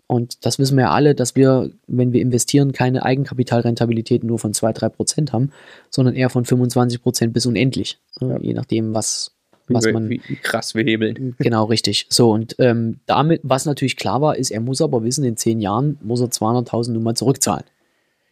Und 0.07 0.45
das 0.45 0.57
wissen 0.57 0.77
wir 0.77 0.85
ja 0.85 0.91
alle, 0.91 1.15
dass 1.15 1.35
wir, 1.35 1.69
wenn 1.87 2.13
wir 2.13 2.21
investieren, 2.21 2.71
keine 2.71 3.03
Eigenkapitalrentabilität 3.03 4.23
nur 4.23 4.39
von 4.39 4.53
2-3 4.53 4.89
Prozent 4.89 5.33
haben, 5.33 5.51
sondern 5.89 6.15
eher 6.15 6.29
von 6.29 6.45
25 6.45 7.03
Prozent 7.03 7.33
bis 7.33 7.45
unendlich. 7.45 7.99
Äh, 8.21 8.41
Je 8.41 8.53
nachdem, 8.53 8.93
was, 8.93 9.35
was 9.67 9.85
wie, 9.85 9.91
man 9.91 10.09
wie, 10.09 10.19
krass 10.41 10.75
wir 10.75 10.83
hebeln. 10.83 11.35
Genau, 11.39 11.65
richtig. 11.65 12.07
So, 12.09 12.31
und 12.31 12.55
ähm, 12.59 13.01
damit, 13.05 13.41
was 13.43 13.65
natürlich 13.65 13.97
klar 13.97 14.21
war, 14.21 14.37
ist, 14.37 14.49
er 14.49 14.61
muss 14.61 14.81
aber 14.81 15.03
wissen, 15.03 15.25
in 15.25 15.35
zehn 15.35 15.59
Jahren 15.59 15.97
muss 16.01 16.21
er 16.21 16.27
200.000 16.27 16.91
nun 16.91 17.03
mal 17.03 17.15
zurückzahlen. 17.15 17.65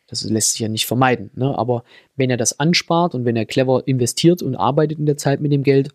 Das 0.07 0.23
lässt 0.23 0.51
sich 0.51 0.59
ja 0.61 0.67
nicht 0.67 0.85
vermeiden. 0.85 1.31
Ne? 1.35 1.57
Aber 1.57 1.83
wenn 2.15 2.29
er 2.29 2.37
das 2.37 2.59
anspart 2.59 3.15
und 3.15 3.25
wenn 3.25 3.35
er 3.35 3.45
clever 3.45 3.83
investiert 3.87 4.41
und 4.43 4.55
arbeitet 4.55 4.99
in 4.99 5.05
der 5.05 5.17
Zeit 5.17 5.41
mit 5.41 5.51
dem 5.51 5.63
Geld, 5.63 5.89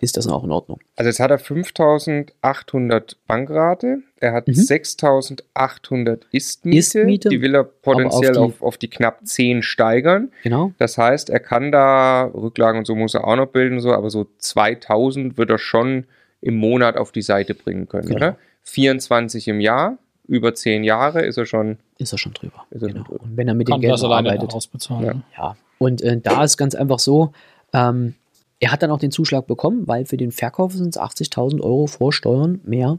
ist 0.00 0.16
das 0.16 0.28
auch 0.28 0.44
in 0.44 0.52
Ordnung. 0.52 0.78
Also 0.96 1.08
jetzt 1.08 1.18
hat 1.18 1.30
er 1.32 1.38
5800 1.40 3.16
Bankrate, 3.26 3.98
er 4.20 4.32
hat 4.32 4.46
Mhm. 4.48 4.54
6800 4.54 6.26
Ist-Miete, 6.30 6.78
Ist-Miete, 6.78 7.28
die 7.30 7.40
will 7.40 7.54
er 7.54 7.64
potenziell 7.64 8.36
auf 8.36 8.44
auf, 8.46 8.52
die- 8.58 8.64
auf, 8.64 8.78
die 8.78 8.88
knapp 8.90 9.26
10 9.26 9.62
steigern. 9.62 10.30
Genau. 10.42 10.72
Das 10.78 10.98
heißt, 10.98 11.30
er 11.30 11.40
kann 11.40 11.72
da, 11.72 12.24
Rücklagen 12.26 12.78
und 12.78 12.84
so 12.86 12.94
muss 12.94 13.14
er 13.14 13.26
auch 13.26 13.36
noch 13.36 13.46
bilden, 13.48 13.80
so, 13.80 13.92
aber 13.92 14.10
so 14.10 14.26
2000 14.38 15.36
wird 15.36 15.50
er 15.50 15.58
schon 15.58 16.04
im 16.40 16.56
Monat 16.56 16.96
auf 16.96 17.10
die 17.12 17.22
Seite 17.22 17.54
bringen 17.54 17.88
können, 17.88 18.06
Genau. 18.06 18.16
oder? 18.18 18.38
24 18.62 19.48
im 19.48 19.60
Jahr, 19.60 19.98
über 20.28 20.54
10 20.54 20.84
Jahre 20.84 21.22
ist 21.24 21.38
er 21.38 21.46
schon, 21.46 21.78
Ist 21.98 22.12
er 22.12 22.18
schon 22.18 22.34
drüber. 22.34 22.66
Ist 22.70 22.82
er 22.82 22.88
genau. 22.88 23.04
drüber. 23.04 23.24
Und 23.24 23.36
wenn 23.36 23.48
er 23.48 23.54
mit 23.54 23.68
dem 23.68 23.80
Geld 23.80 24.02
arbeitet. 24.04 24.54
ausbezahlen. 24.54 25.04
Ja. 25.04 25.14
ne? 25.14 25.22
Ja, 25.36 25.56
und 25.78 26.02
äh, 26.02 26.20
da 26.20 26.44
ist 26.44 26.56
ganz 26.56 26.74
einfach 26.74 26.98
so, 26.98 27.32
ähm, 27.72 28.14
er 28.60 28.72
hat 28.72 28.82
dann 28.82 28.90
auch 28.90 28.98
den 28.98 29.10
Zuschlag 29.10 29.46
bekommen, 29.46 29.86
weil 29.86 30.04
für 30.04 30.16
den 30.16 30.32
Verkauf 30.32 30.72
sind 30.72 30.94
es 30.94 31.00
80.000 31.00 31.60
Euro 31.60 31.86
vor 31.86 32.12
Steuern 32.12 32.60
mehr 32.64 32.98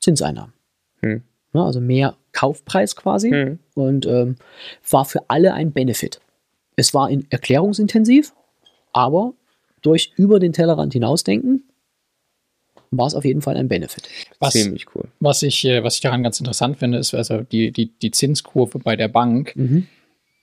Zinseinnahmen. 0.00 0.52
Hm. 1.00 1.22
Ja, 1.54 1.64
also 1.64 1.80
mehr 1.80 2.16
Kaufpreis 2.32 2.96
quasi 2.96 3.30
Hm. 3.30 3.58
und 3.74 4.06
ähm, 4.06 4.36
war 4.90 5.04
für 5.04 5.20
alle 5.28 5.54
ein 5.54 5.72
Benefit. 5.72 6.20
Es 6.76 6.94
war 6.94 7.10
in 7.10 7.26
erklärungsintensiv, 7.30 8.32
aber 8.92 9.34
durch 9.82 10.12
über 10.16 10.40
den 10.40 10.52
Tellerrand 10.52 10.92
hinausdenken 10.92 11.64
war 12.92 13.06
es 13.06 13.14
auf 13.14 13.24
jeden 13.24 13.42
Fall 13.42 13.56
ein 13.56 13.68
Benefit. 13.68 14.08
Was, 14.38 14.52
ziemlich 14.52 14.86
cool. 14.94 15.04
was, 15.18 15.42
ich, 15.42 15.64
äh, 15.64 15.82
was 15.82 15.96
ich 15.96 16.00
daran 16.02 16.22
ganz 16.22 16.38
interessant 16.38 16.78
finde, 16.78 16.98
ist 16.98 17.14
also 17.14 17.40
die, 17.40 17.72
die, 17.72 17.86
die 18.00 18.10
Zinskurve 18.12 18.78
bei 18.78 18.94
der 18.96 19.08
Bank, 19.08 19.56
Mhm. 19.56 19.86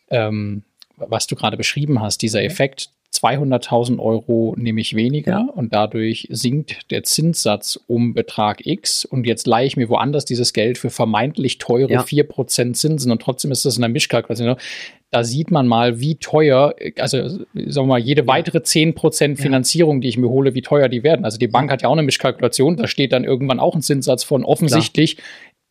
ähm, 0.09 0.63
was 0.97 1.27
du 1.27 1.35
gerade 1.35 1.55
beschrieben 1.55 2.01
hast, 2.01 2.21
dieser 2.21 2.43
Effekt, 2.43 2.89
200.000 3.13 3.99
Euro 3.99 4.53
nehme 4.57 4.81
ich 4.81 4.95
weniger 4.95 5.31
Ja. 5.31 5.49
und 5.55 5.73
dadurch 5.73 6.27
sinkt 6.29 6.91
der 6.91 7.03
Zinssatz 7.03 7.79
um 7.87 8.13
Betrag 8.13 8.65
X 8.65 9.03
und 9.05 9.25
jetzt 9.25 9.47
leihe 9.47 9.65
ich 9.65 9.77
mir 9.77 9.89
woanders 9.89 10.25
dieses 10.25 10.53
Geld 10.53 10.77
für 10.77 10.89
vermeintlich 10.91 11.57
teure 11.57 11.91
Ja. 11.91 12.01
4% 12.03 12.73
Zinsen 12.75 13.11
und 13.11 13.21
trotzdem 13.21 13.51
ist 13.51 13.65
das 13.65 13.75
in 13.77 13.81
der 13.81 13.89
Mischkalkulation. 13.89 14.55
Da 15.11 15.23
sieht 15.23 15.49
man 15.49 15.67
mal, 15.67 15.99
wie 15.99 16.15
teuer, 16.15 16.75
also 16.99 17.27
sagen 17.27 17.47
wir 17.53 17.83
mal, 17.85 17.99
jede 17.99 18.27
weitere 18.27 18.59
10% 18.59 19.37
Finanzierung, 19.37 20.01
die 20.01 20.07
ich 20.07 20.17
mir 20.17 20.29
hole, 20.29 20.53
wie 20.53 20.61
teuer 20.61 20.87
die 20.87 21.01
werden. 21.01 21.25
Also 21.25 21.39
die 21.39 21.47
Bank 21.47 21.71
hat 21.71 21.81
ja 21.81 21.89
auch 21.89 21.93
eine 21.93 22.03
Mischkalkulation, 22.03 22.77
da 22.77 22.85
steht 22.85 23.11
dann 23.11 23.23
irgendwann 23.23 23.59
auch 23.59 23.73
ein 23.73 23.81
Zinssatz 23.81 24.23
von. 24.23 24.45
Offensichtlich 24.45 25.17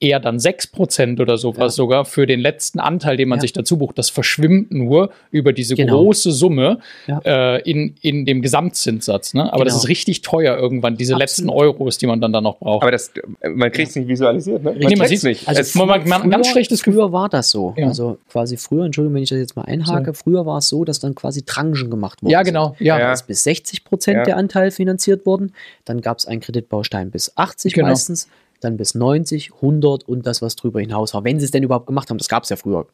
eher 0.01 0.21
dann 0.21 0.39
6% 0.39 1.21
oder 1.21 1.39
sowas 1.39 1.59
Ja. 1.59 1.69
sogar 1.71 2.05
für 2.05 2.27
den 2.27 2.39
letzten 2.39 2.79
Anteil, 2.79 3.17
den 3.17 3.29
man 3.29 3.39
Ja. 3.39 3.43
sich 3.43 3.53
dazu 3.53 3.79
bucht. 3.79 3.99
Das 3.99 4.11
verschwimmt 4.11 4.71
nur 4.73 5.11
über 5.33 5.53
diese 5.53 5.75
Genau. 5.75 5.99
große 6.03 6.31
Summe 6.31 6.79
Ja. 7.09 7.21
äh, 7.25 7.63
in, 7.69 7.95
in 8.01 8.25
dem 8.25 8.41
Gesamtzinssatz. 8.43 9.35
Ne? 9.35 9.53
Aber 9.53 9.65
das 9.65 9.75
Genau. 9.75 9.83
ist 9.83 9.89
richtig 9.89 10.23
teuer 10.23 10.57
irgendwann, 10.57 10.97
diese 10.97 11.15
Absolut. 11.15 11.21
letzten 11.23 11.49
Euros, 11.51 11.99
die 11.99 12.07
man 12.07 12.21
dann 12.21 12.33
da 12.33 12.41
noch 12.41 12.59
braucht. 12.59 12.83
Aber 12.83 12.93
das, 12.93 13.11
man 13.43 13.73
kriegt 13.73 13.91
es 13.91 13.97
nicht 13.97 14.07
visualisiert, 14.09 14.63
ne? 14.63 14.75
Nee, 14.79 14.95
man 14.97 15.09
sieht's- 15.09 15.25
nicht. 15.25 15.49
also 15.49 15.61
es, 15.61 15.75
man- 15.75 15.89
man- 15.89 16.09
man- 16.09 16.23
ein 16.23 16.31
ganz 16.31 16.47
Früher- 16.47 16.53
schlechtes 16.53 16.83
Gefühl. 16.85 17.01
Früher 17.01 17.13
war 17.13 17.29
das 17.29 17.51
so. 17.51 17.75
Ja. 17.77 17.89
Also 17.89 18.19
quasi 18.31 18.57
früher, 18.57 18.85
Entschuldigung, 18.85 19.17
wenn 19.17 19.23
ich 19.25 19.31
das 19.31 19.39
jetzt 19.39 19.57
mal 19.57 19.63
einhake, 19.63 20.15
früher 20.15 20.47
war 20.47 20.59
es 20.59 20.69
so, 20.69 20.85
dass 20.85 21.01
dann 21.01 21.15
quasi 21.17 21.43
Tranchen 21.43 21.91
gemacht 21.91 22.23
wurden. 22.23 22.31
ja, 22.33 22.43
genau. 22.43 22.77
Ja. 22.79 22.99
Ja. 22.99 23.07
Da 23.07 23.13
ist 23.15 23.27
bis 23.27 23.43
60 23.43 23.85
Prozent 23.85 24.19
Ja. 24.19 24.23
der 24.25 24.37
Anteil 24.37 24.71
finanziert 24.71 25.27
worden. 25.27 25.53
Dann 25.85 26.01
gab 26.03 26.19
es 26.19 26.27
einen 26.27 26.41
Kreditbaustein 26.41 27.11
bis 27.11 27.33
80 27.37 27.75
Genau. 27.75 27.89
meistens, 27.89 28.29
dann 28.61 28.77
bis 28.77 28.95
90, 28.95 29.53
100 29.55 30.05
und 30.09 30.27
das, 30.27 30.43
was 30.43 30.57
drüber 30.57 30.81
hinaus 30.81 31.15
war. 31.15 31.25
Wenn 31.25 31.39
sie 31.39 31.45
es 31.45 31.51
denn 31.51 31.63
überhaupt 31.63 31.87
gemacht 31.87 32.11
haben, 32.11 32.19
das 32.19 32.29
gab 32.29 32.43
es 32.45 32.49
ja 32.51 32.57
früher 32.57 32.87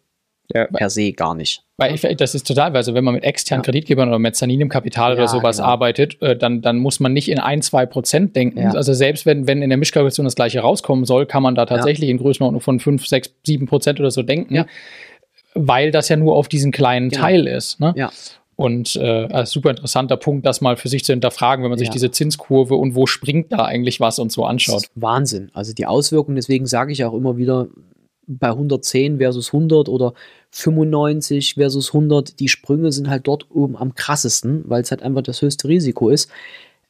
Ja. 0.52 0.66
per 0.66 0.90
se 0.90 1.12
gar 1.12 1.34
nicht. 1.34 1.62
Weil 1.78 1.94
ich, 1.94 2.02
das 2.18 2.34
ist 2.34 2.46
total, 2.46 2.76
also 2.76 2.92
wenn 2.94 3.02
man 3.04 3.14
mit 3.14 3.24
externen 3.24 3.62
Ja. 3.62 3.64
Kreditgebern 3.64 4.08
oder 4.08 4.18
Mezzanin 4.18 4.60
im 4.60 4.68
Kapital 4.68 5.12
Ja, 5.12 5.16
oder 5.16 5.28
sowas 5.28 5.56
genau. 5.56 5.68
arbeitet, 5.68 6.20
äh, 6.22 6.36
dann, 6.36 6.60
dann 6.62 6.76
muss 6.78 7.00
man 7.00 7.12
nicht 7.14 7.30
in 7.30 7.38
ein, 7.38 7.62
zwei 7.62 7.86
Prozent 7.86 8.36
denken. 8.36 8.60
Ja. 8.60 8.72
Also 8.72 8.92
selbst 8.92 9.24
wenn, 9.26 9.46
wenn 9.46 9.62
in 9.62 9.70
der 9.70 9.78
Mischkalkulation 9.78 10.24
das 10.24 10.34
gleiche 10.36 10.60
rauskommen 10.60 11.04
soll, 11.06 11.24
kann 11.26 11.42
man 11.42 11.54
da 11.54 11.64
tatsächlich 11.66 12.10
in 12.10 12.18
Größenordnung 12.18 12.60
von 12.60 12.78
fünf, 12.78 13.06
sechs, 13.06 13.32
sieben 13.44 13.66
Prozent 13.66 14.00
oder 14.00 14.10
so 14.10 14.22
denken, 14.22 14.66
weil 15.54 15.90
das 15.92 16.08
ja 16.08 16.16
nur 16.16 16.34
auf 16.36 16.48
diesen 16.48 16.72
kleinen 16.72 17.08
Genau. 17.10 17.22
Teil 17.22 17.46
ist. 17.46 17.80
Ne? 17.80 17.94
Ja. 17.96 18.10
Und 18.56 18.94
äh, 18.96 19.44
super 19.46 19.70
interessanter 19.70 20.16
Punkt, 20.16 20.46
das 20.46 20.60
mal 20.60 20.76
für 20.76 20.88
sich 20.88 21.04
zu 21.04 21.12
hinterfragen, 21.12 21.62
wenn 21.64 21.70
man 21.70 21.78
sich 21.78 21.88
Ja. 21.88 21.92
diese 21.92 22.10
Zinskurve 22.12 22.76
und 22.76 22.94
wo 22.94 23.06
springt 23.06 23.50
da 23.52 23.64
eigentlich 23.64 23.98
was 24.00 24.18
und 24.20 24.30
so 24.30 24.42
Das 24.42 24.50
anschaut. 24.50 24.82
ist 24.84 24.90
Wahnsinn. 24.94 25.50
Also 25.54 25.72
die 25.72 25.86
Auswirkungen, 25.86 26.36
deswegen 26.36 26.66
sage 26.66 26.92
ich 26.92 27.04
auch 27.04 27.14
immer 27.14 27.36
wieder, 27.36 27.66
bei 28.26 28.48
110 28.48 29.18
versus 29.18 29.48
100 29.52 29.88
oder 29.88 30.14
95 30.50 31.54
versus 31.54 31.88
100, 31.92 32.40
die 32.40 32.48
Sprünge 32.48 32.90
sind 32.92 33.10
halt 33.10 33.26
dort 33.26 33.50
oben 33.50 33.76
am 33.76 33.94
krassesten, 33.94 34.64
weil 34.66 34.82
es 34.82 34.90
halt 34.90 35.02
einfach 35.02 35.22
das 35.22 35.42
höchste 35.42 35.68
Risiko 35.68 36.08
ist. 36.10 36.30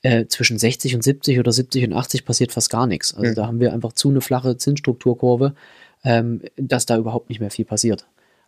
Äh, 0.03 0.27
zwischen 0.27 0.59
60 0.59 0.95
und 0.95 1.03
70 1.03 1.39
oder 1.39 1.51
70 1.51 1.85
und 1.87 1.93
80 1.95 2.27
passiert 2.27 2.53
fast 2.53 2.69
gar 2.71 2.87
nichts. 2.87 3.15
Also 3.15 3.31
Mhm. 3.31 3.35
da 3.35 3.47
haben 3.47 3.59
wir 3.61 3.73
einfach 3.73 3.95
zu 3.95 4.11
eine 4.11 4.21
flache 4.21 4.57
Zinsstrukturkurve, 4.59 5.55
ähm, 6.05 6.43
dass 6.57 6.85
da 6.85 6.99
überhaupt 6.99 7.31
nicht 7.31 7.41
mehr 7.41 7.51
viel 7.51 7.65
passiert. 7.65 8.05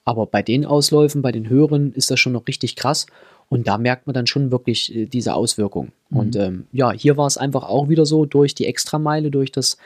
Aber 0.07 0.27
bei 0.27 0.41
den 0.41 0.65
Ausläufen, 0.65 1.21
bei 1.21 1.33
den 1.33 1.51
höheren, 1.51 1.93
ist 1.93 2.11
das 2.11 2.21
schon 2.21 2.33
noch 2.33 2.47
richtig 2.47 2.77
krass. 2.77 3.07
Und 3.49 3.67
da 3.67 3.77
merkt 3.77 4.07
man 4.07 4.15
dann 4.15 4.27
schon 4.27 4.51
wirklich 4.51 4.95
äh, 4.95 5.07
diese 5.07 5.35
Auswirkung. 5.35 5.93
Mhm. 6.09 6.19
Und 6.19 6.37
ähm, 6.37 6.67
ja, 6.73 6.93
hier 6.93 7.17
war 7.17 7.27
es 7.27 7.37
einfach 7.37 7.65
auch 7.65 7.89
wieder 7.89 8.07
so, 8.07 8.25
durch 8.25 8.55
die 8.55 8.67
Extrameile, 8.67 9.31
durch 9.31 9.53
das, 9.53 9.77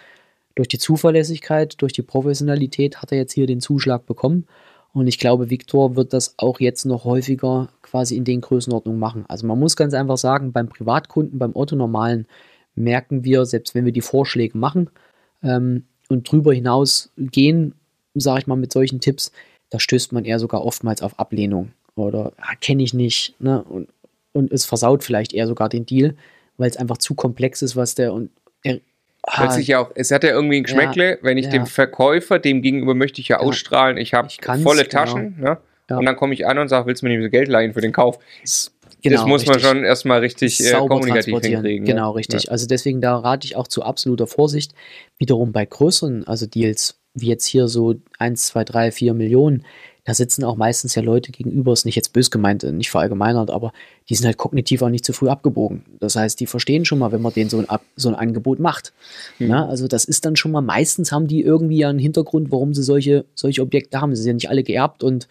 durch 0.55 0.69
die 0.69 0.79
Zuverlässigkeit, 0.79 1.81
durch 1.81 1.95
die 1.95 2.03
Professionalität 2.03 2.99
hat 2.99 3.13
er 3.13 3.19
jetzt 3.19 3.33
hier 3.33 3.47
den 3.47 3.61
Zuschlag 3.61 4.07
bekommen. 4.07 4.47
Und 4.93 5.07
ich 5.07 5.19
glaube, 5.19 5.51
Viktor 5.51 5.97
wird 5.97 6.13
das 6.13 6.35
auch 6.37 6.61
jetzt 6.61 6.85
noch 6.85 7.05
häufiger 7.05 7.69
quasi 7.81 8.17
in 8.17 8.25
den 8.25 8.43
Größenordnungen 8.43 9.01
machen. 9.01 9.25
Also 9.29 9.47
man 9.47 9.59
muss 9.59 9.77
ganz 9.77 9.95
einfach 9.95 10.19
sagen, 10.19 10.53
beim 10.53 10.69
Privatkunden, 10.69 11.39
beim 11.39 11.55
Otto-Normalen 11.55 12.27
merken 12.75 13.25
wir, 13.25 13.47
selbst 13.47 13.75
wenn 13.75 13.85
wir 13.85 13.93
die 13.93 14.01
Vorschläge 14.01 14.59
machen 14.59 14.91
ähm, 15.43 15.85
und 16.09 16.31
drüber 16.31 16.53
hinaus 16.53 17.11
gehen, 17.17 17.75
sage 18.15 18.41
ich 18.41 18.47
mal, 18.47 18.57
mit 18.57 18.73
solchen 18.73 19.01
Tipps, 19.01 19.33
da 19.71 19.79
stößt 19.79 20.13
man 20.13 20.25
eher 20.25 20.39
sogar 20.39 20.65
oftmals 20.65 21.03
auf 21.03 21.19
Ablehnung 21.19 21.73
oder 21.95 22.33
ah, 22.39 22.55
kenne 22.61 22.83
ich 22.83 22.95
nicht. 22.95 23.35
Ne? 23.41 23.63
Und, 23.63 23.89
und 24.33 24.53
es 24.53 24.65
versaut 24.65 25.05
vielleicht 25.05 25.33
eher 25.33 25.47
sogar 25.47 25.69
den 25.69 25.87
Deal, 25.87 26.17
weil 26.57 26.69
es 26.69 26.77
einfach 26.77 26.99
zu 26.99 27.15
komplex 27.15 27.63
ist, 27.63 27.77
was 27.77 27.95
der 27.95 28.13
und 28.13 28.31
er, 28.63 28.81
ah, 29.23 29.43
Plötzlich 29.43 29.69
ja 29.69 29.79
auch, 29.81 29.91
es 29.95 30.11
hat 30.11 30.25
ja 30.25 30.31
irgendwie 30.31 30.59
ein 30.59 30.65
Geschmäckle, 30.65 31.19
wenn 31.23 31.39
ich 31.39 31.47
ja. 31.47 31.53
dem 31.53 31.67
Verkäufer, 31.67 32.39
dem 32.39 32.63
gegenüber 32.63 32.95
möchte 32.95 33.21
ich 33.21 33.29
ja, 33.29 33.37
Ja. 33.41 33.43
ausstrahlen, 33.43 33.97
ich 33.97 34.15
habe 34.15 34.29
volle 34.63 34.85
genau. 34.85 34.91
Taschen, 34.91 35.37
ne? 35.39 35.59
Ja. 35.89 35.99
Und 35.99 36.07
dann 36.07 36.15
komme 36.15 36.35
ich 36.35 36.47
an 36.47 36.59
und 36.59 36.69
sage, 36.69 36.87
willst 36.87 37.03
du 37.03 37.07
mir 37.07 37.19
nicht 37.19 37.33
Geld 37.33 37.49
leihen 37.49 37.75
für 37.75 37.81
den 37.81 37.93
Kauf? 37.93 38.21
das 38.43 38.71
genau, 39.03 39.27
muss 39.27 39.47
man 39.47 39.57
richtig. 39.57 39.71
schon 39.71 39.85
erstmal 39.85 40.21
richtig 40.21 40.61
äh, 40.61 40.73
kommunikativ 40.73 41.41
hinkriegen. 41.41 41.85
ne? 41.85 41.91
Genau, 41.91 42.13
richtig. 42.13 42.51
Also 42.51 42.67
deswegen, 42.67 43.01
da 43.01 43.17
rate 43.17 43.47
ich 43.47 43.57
auch 43.57 43.67
zu 43.67 43.83
absoluter 43.83 44.27
Vorsicht. 44.27 44.73
Wiederum 45.19 45.53
bei 45.53 45.65
größeren, 45.65 46.27
also 46.29 46.47
Deals, 46.47 47.00
wie 47.15 47.29
jetzt 47.29 47.45
hier 47.45 47.69
so 47.69 47.97
1, 48.19 48.47
2, 48.47 48.65
3, 48.65 48.93
4 48.93 49.15
Millionen, 49.15 49.65
da 50.05 50.15
sitzen 50.15 50.45
auch 50.45 50.57
meistens 50.57 50.95
ja 50.95 51.03
Leute 51.03 51.31
gegenüber, 51.31 51.73
ist 51.73 51.85
nicht 51.85 51.97
jetzt 51.97 52.13
bös 52.13 52.31
gemeint, 52.31 52.65
äh, 52.65 52.73
nicht 52.73 52.91
verallgemeinert, 52.91 53.51
aber 53.51 53.73
die 54.09 54.15
sind 54.15 54.27
halt 54.27 54.39
kognitiv 54.39 54.83
auch 54.83 54.89
nicht 54.89 55.05
zu 55.05 55.13
früh 55.13 55.29
abgebogen. 55.29 55.85
Das 56.01 56.17
heißt, 56.17 56.41
die 56.41 56.47
verstehen 56.47 56.85
schon 56.85 56.99
mal, 56.99 57.13
wenn 57.13 57.23
man 57.23 57.33
denen 57.33 57.51
so 57.51 57.59
ein, 57.59 57.69
Ab 57.69 57.83
so 57.97 58.09
ein 58.09 58.15
Angebot 58.15 58.59
macht. 58.59 58.93
Hm. 59.39 59.49
Na, 59.49 59.69
also 59.69 59.87
das 59.89 60.05
ist 60.05 60.25
dann 60.25 60.37
schon 60.37 60.53
mal, 60.53 60.63
meistens 60.63 61.13
haben 61.13 61.27
die 61.27 61.43
irgendwie 61.43 61.79
ja 61.79 61.91
einen 61.91 61.99
Hintergrund, 61.99 62.51
warum 62.51 62.75
sie 62.75 62.83
solche, 62.83 63.25
solche 63.35 63.63
Objekte 63.63 64.01
haben. 64.01 64.15
Sie 64.17 64.23
sind 64.23 64.31
ja 64.31 64.35
nicht 64.35 64.51
alle 64.51 64.65
geerbt 64.65 65.03
und 65.05 65.29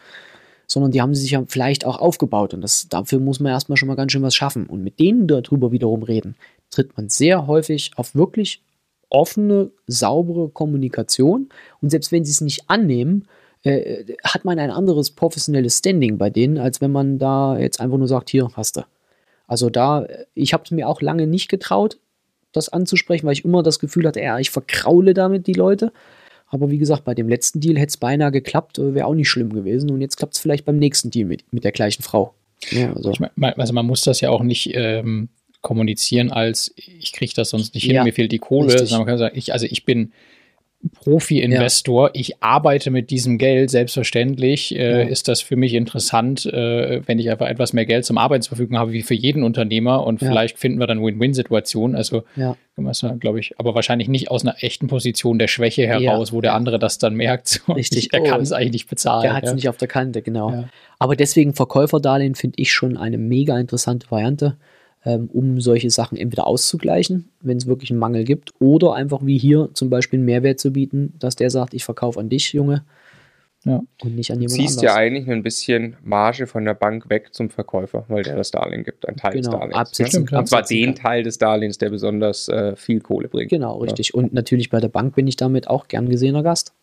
sondern 0.68 0.92
die 0.92 1.02
haben 1.02 1.16
sie 1.16 1.22
sich 1.22 1.32
ja 1.32 1.44
vielleicht 1.48 1.84
auch 1.84 2.00
aufgebaut. 2.00 2.54
Und 2.54 2.62
das, 2.62 2.88
dafür 2.88 3.20
muss 3.20 3.40
man 3.40 3.52
erstmal 3.52 3.76
schon 3.76 3.88
mal 3.88 3.96
ganz 3.96 4.12
schön 4.12 4.22
was 4.22 4.36
schaffen. 4.36 4.68
Und 4.68 4.84
mit 4.84 5.00
denen 5.00 5.28
darüber 5.28 5.72
wiederum 5.72 6.04
reden, 6.04 6.36
tritt 6.70 6.96
man 6.96 7.10
sehr 7.10 7.48
häufig 7.48 7.92
auf 7.96 8.14
wirklich 8.14 8.62
offene, 9.10 9.72
saubere 9.88 10.50
Kommunikation. 10.50 11.50
Und 11.82 11.90
selbst 11.90 12.12
wenn 12.12 12.26
sie 12.26 12.32
es 12.32 12.42
nicht 12.42 12.70
annehmen, 12.70 13.28
äh, 13.64 14.06
hat 14.24 14.46
man 14.46 14.60
ein 14.60 14.72
anderes 14.72 15.12
professionelles 15.12 15.80
Standing 15.80 16.18
bei 16.18 16.30
denen, 16.30 16.58
als 16.58 16.82
wenn 16.82 16.92
man 16.92 17.20
da 17.20 17.58
jetzt 17.58 17.82
einfach 17.82 17.98
nur 17.98 18.08
sagt, 18.08 18.30
hier, 18.30 18.50
hast 18.54 18.78
du. 18.78 18.82
Also 19.48 19.70
da, 19.70 20.04
äh, 20.04 20.26
ich 20.34 20.54
habe 20.54 20.64
es 20.64 20.72
mir 20.72 20.88
auch 20.88 21.02
lange 21.02 21.28
nicht 21.28 21.50
getraut, 21.50 21.98
das 22.52 22.70
anzusprechen, 22.70 23.26
weil 23.26 23.34
ich 23.34 23.46
immer 23.46 23.64
das 23.64 23.80
Gefühl 23.80 24.08
hatte, 24.08 24.22
ja, 24.22 24.40
ich 24.40 24.50
verkraule 24.50 25.14
damit 25.14 25.48
die 25.48 25.54
Leute. 25.54 25.92
Aber 26.48 26.72
wie 26.72 26.80
gesagt, 26.80 27.04
bei 27.04 27.14
dem 27.14 27.30
letzten 27.30 27.60
Deal 27.60 27.78
hätte 27.78 27.90
es 27.90 27.98
beinahe 27.98 28.32
geklappt, 28.32 28.80
äh, 28.80 28.94
wäre 28.94 29.08
auch 29.08 29.14
nicht 29.14 29.30
schlimm 29.30 29.52
gewesen. 29.54 29.92
Und 29.92 30.02
jetzt 30.02 30.18
klappt 30.18 30.36
es 30.36 30.40
vielleicht 30.40 30.66
beim 30.66 30.78
nächsten 30.78 31.12
Deal 31.12 31.28
mit, 31.28 31.52
mit 31.52 31.64
der 31.64 31.72
gleichen 31.72 32.04
Frau. 32.04 32.34
Ja, 32.72 32.94
also, 32.94 33.12
Ich 33.12 33.20
mein, 33.20 33.54
also 33.54 33.74
man 33.74 33.86
muss 33.86 34.02
das 34.02 34.22
ja 34.22 34.30
auch 34.30 34.44
nicht 34.44 34.72
ähm, 34.74 35.30
kommunizieren 35.62 36.32
als 36.32 36.74
ich 36.76 37.12
kriege 37.12 37.34
das 37.36 37.50
sonst 37.50 37.74
nicht 37.74 37.84
hin, 37.84 37.96
Ja, 37.96 38.04
mir 38.04 38.14
fehlt 38.14 38.32
die 38.32 38.40
Kohle. 38.40 38.68
richtig. 38.68 38.90
Sondern 38.90 39.02
man 39.02 39.08
kann 39.08 39.18
sagen, 39.18 39.38
ich, 39.38 39.52
also 39.54 39.66
ich 39.70 39.84
bin 39.86 40.12
Profi-Investor, 41.04 42.12
ich 42.14 42.42
arbeite 42.42 42.92
mit 42.92 43.10
diesem 43.10 43.38
Geld, 43.38 43.70
selbstverständlich 43.70 44.76
äh, 44.76 45.02
Ja. 45.04 45.08
ist 45.10 45.28
das 45.28 45.42
für 45.42 45.56
mich 45.56 45.74
interessant, 45.74 46.46
äh, 46.46 47.02
wenn 47.06 47.20
ich 47.20 47.30
einfach 47.30 47.48
etwas 47.48 47.74
mehr 47.74 47.86
Geld 47.86 48.06
zum 48.06 48.18
Arbeiten 48.18 48.42
zur 48.44 48.56
Verfügung 48.56 48.78
habe, 48.78 48.92
wie 48.94 49.02
für 49.02 49.14
jeden 49.14 49.44
Unternehmer 49.44 50.06
und 50.06 50.22
Ja. 50.22 50.30
vielleicht 50.30 50.58
finden 50.58 50.80
wir 50.80 50.88
dann 50.88 51.04
Win-Win-Situationen. 51.04 51.96
Also 51.98 52.24
ja. 52.36 52.56
glaube 53.20 53.40
ich, 53.42 53.60
aber 53.60 53.76
wahrscheinlich 53.76 54.08
nicht 54.08 54.32
aus 54.32 54.44
einer 54.46 54.56
echten 54.64 54.88
Position 54.88 55.40
der 55.40 55.48
Schwäche 55.48 55.86
heraus, 55.88 56.32
wo 56.32 56.40
der 56.42 56.54
andere 56.54 56.80
das 56.80 56.98
dann 56.98 57.16
merkt. 57.16 57.40
So, 57.68 57.74
Richtig. 57.74 58.06
Ich, 58.08 58.14
er 58.14 58.22
Oh, 58.22 58.26
kann 58.26 58.42
es 58.42 58.52
eigentlich 58.52 58.72
nicht 58.74 58.90
bezahlen. 58.90 59.24
Der 59.24 59.34
hat 59.34 59.44
es 59.44 59.50
ja. 59.50 59.56
nicht 59.56 59.70
auf 59.70 59.78
der 59.78 59.88
Kante, 59.88 60.22
genau. 60.22 60.52
Ja. 60.52 60.70
Aber 61.00 61.16
deswegen 61.16 61.54
Verkäuferdarlehen 61.54 62.36
finde 62.36 62.56
ich 62.62 62.72
schon 62.72 62.96
eine 62.98 63.18
mega 63.18 63.60
interessante 63.60 64.10
Variante, 64.12 64.56
ähm, 65.06 65.30
um 65.32 65.62
solche 65.62 65.90
Sachen 65.90 66.18
entweder 66.18 66.46
auszugleichen, 66.48 67.30
wenn 67.42 67.58
es 67.58 67.68
wirklich 67.68 67.90
einen 67.92 68.00
Mangel 68.00 68.24
gibt, 68.26 68.52
oder 68.60 68.94
einfach 68.94 69.26
wie 69.26 69.38
hier 69.38 69.70
zum 69.74 69.90
Beispiel 69.90 70.18
einen 70.20 70.26
Mehrwert 70.26 70.60
zu 70.60 70.72
bieten, 70.74 71.14
dass 71.20 71.36
der 71.36 71.50
sagt, 71.50 71.74
ich 71.74 71.86
verkaufe 71.86 72.20
an 72.20 72.30
dich, 72.30 72.52
Junge, 72.54 72.84
Ja. 73.66 73.82
und 74.02 74.16
nicht 74.16 74.32
an 74.32 74.38
Du 74.40 74.44
jemand 74.44 74.56
ziehst 74.60 74.80
anders. 74.80 74.84
ja 74.84 74.96
eigentlich 74.96 75.30
ein 75.30 75.44
bisschen 75.44 75.96
Marge 76.04 76.48
von 76.48 76.64
der 76.66 76.74
Bank 76.74 77.10
weg 77.10 77.34
zum 77.34 77.50
Verkäufer, 77.50 78.06
weil 78.08 78.24
der 78.24 78.36
das 78.38 78.52
Darlehen 78.52 78.84
gibt, 78.84 79.08
ein 79.08 79.16
Teil 79.18 79.34
des 79.38 79.46
Genau, 79.48 79.60
Darlehens. 79.60 79.78
absetzen- 79.78 80.32
ne? 80.32 80.38
Und 80.40 80.48
zwar 80.48 80.64
den. 80.64 80.96
Teil 80.96 81.24
des 81.24 81.38
Darlehens, 81.38 81.78
der 81.78 81.90
besonders 81.90 82.48
äh, 82.50 82.76
viel 82.76 83.00
Kohle 83.02 83.28
bringt. 83.30 83.50
Genau, 83.52 83.78
richtig. 83.80 84.14
Und 84.14 84.34
natürlich 84.34 84.70
bei 84.70 84.80
der 84.80 84.88
Bank 84.90 85.16
bin 85.16 85.28
ich 85.28 85.36
damit 85.38 85.68
auch 85.68 85.88
gern 85.88 86.10
gesehener 86.10 86.44
Gast. 86.44 86.74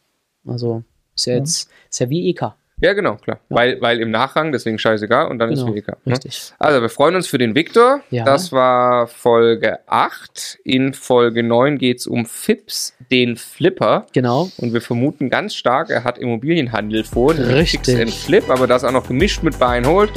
Also 0.47 0.83
ist 1.15 1.27
ja 1.27 1.33
Ja. 1.35 1.39
jetzt 1.41 1.69
ist 1.91 1.99
ja 2.01 2.11
wie 2.11 2.29
EK. 2.31 2.53
Ja, 2.81 2.93
genau, 2.93 3.15
klar. 3.17 3.39
Ja. 3.49 3.57
Weil, 3.57 3.81
weil 3.81 4.01
im 4.01 4.11
Nachrang, 4.11 4.53
deswegen 4.53 4.79
scheißegal, 4.79 5.29
und 5.29 5.39
dann 5.39 5.49
Genau, 5.49 5.69
ist 5.69 5.75
WK. 5.75 5.97
Ne? 6.05 6.13
richtig. 6.13 6.53
Also, 6.59 6.83
wir 6.83 6.91
freuen 6.91 7.15
uns 7.15 7.27
für 7.27 7.39
den 7.39 7.55
Viktor. 7.55 8.03
Ja. 8.11 8.25
Das 8.25 8.53
war 8.53 9.07
Folge 9.07 9.79
8. 9.87 10.59
In 10.63 10.93
Folge 10.93 11.43
9 11.43 11.79
geht 11.79 12.01
es 12.01 12.07
um 12.07 12.27
Fips, 12.27 12.95
den 13.11 13.37
Flipper. 13.37 14.07
Genau. 14.13 14.51
Und 14.59 14.75
wir 14.75 14.83
vermuten 14.83 15.31
ganz 15.31 15.55
stark, 15.55 15.89
er 15.89 16.05
hat 16.05 16.19
Immobilienhandel 16.19 17.05
vor. 17.05 17.35
Richtig. 17.35 17.97
Fix 17.97 18.25
Flip, 18.25 18.51
aber 18.51 18.67
das 18.67 18.85
auch 18.85 18.93
noch 18.93 19.09
gemischt 19.09 19.43
mit 19.43 19.59
Buy 19.59 19.79
and 19.79 19.87
Hold. 19.87 20.11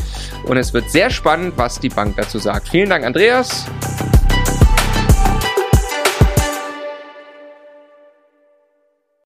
Und 0.46 0.58
es 0.58 0.74
wird 0.74 0.90
sehr 0.90 1.10
spannend, 1.10 1.54
was 1.56 1.80
die 1.80 1.90
Bank 1.90 2.18
dazu 2.18 2.40
sagt. 2.40 2.68
Vielen 2.68 2.90
Dank, 2.90 3.06
Andreas. 3.06 3.68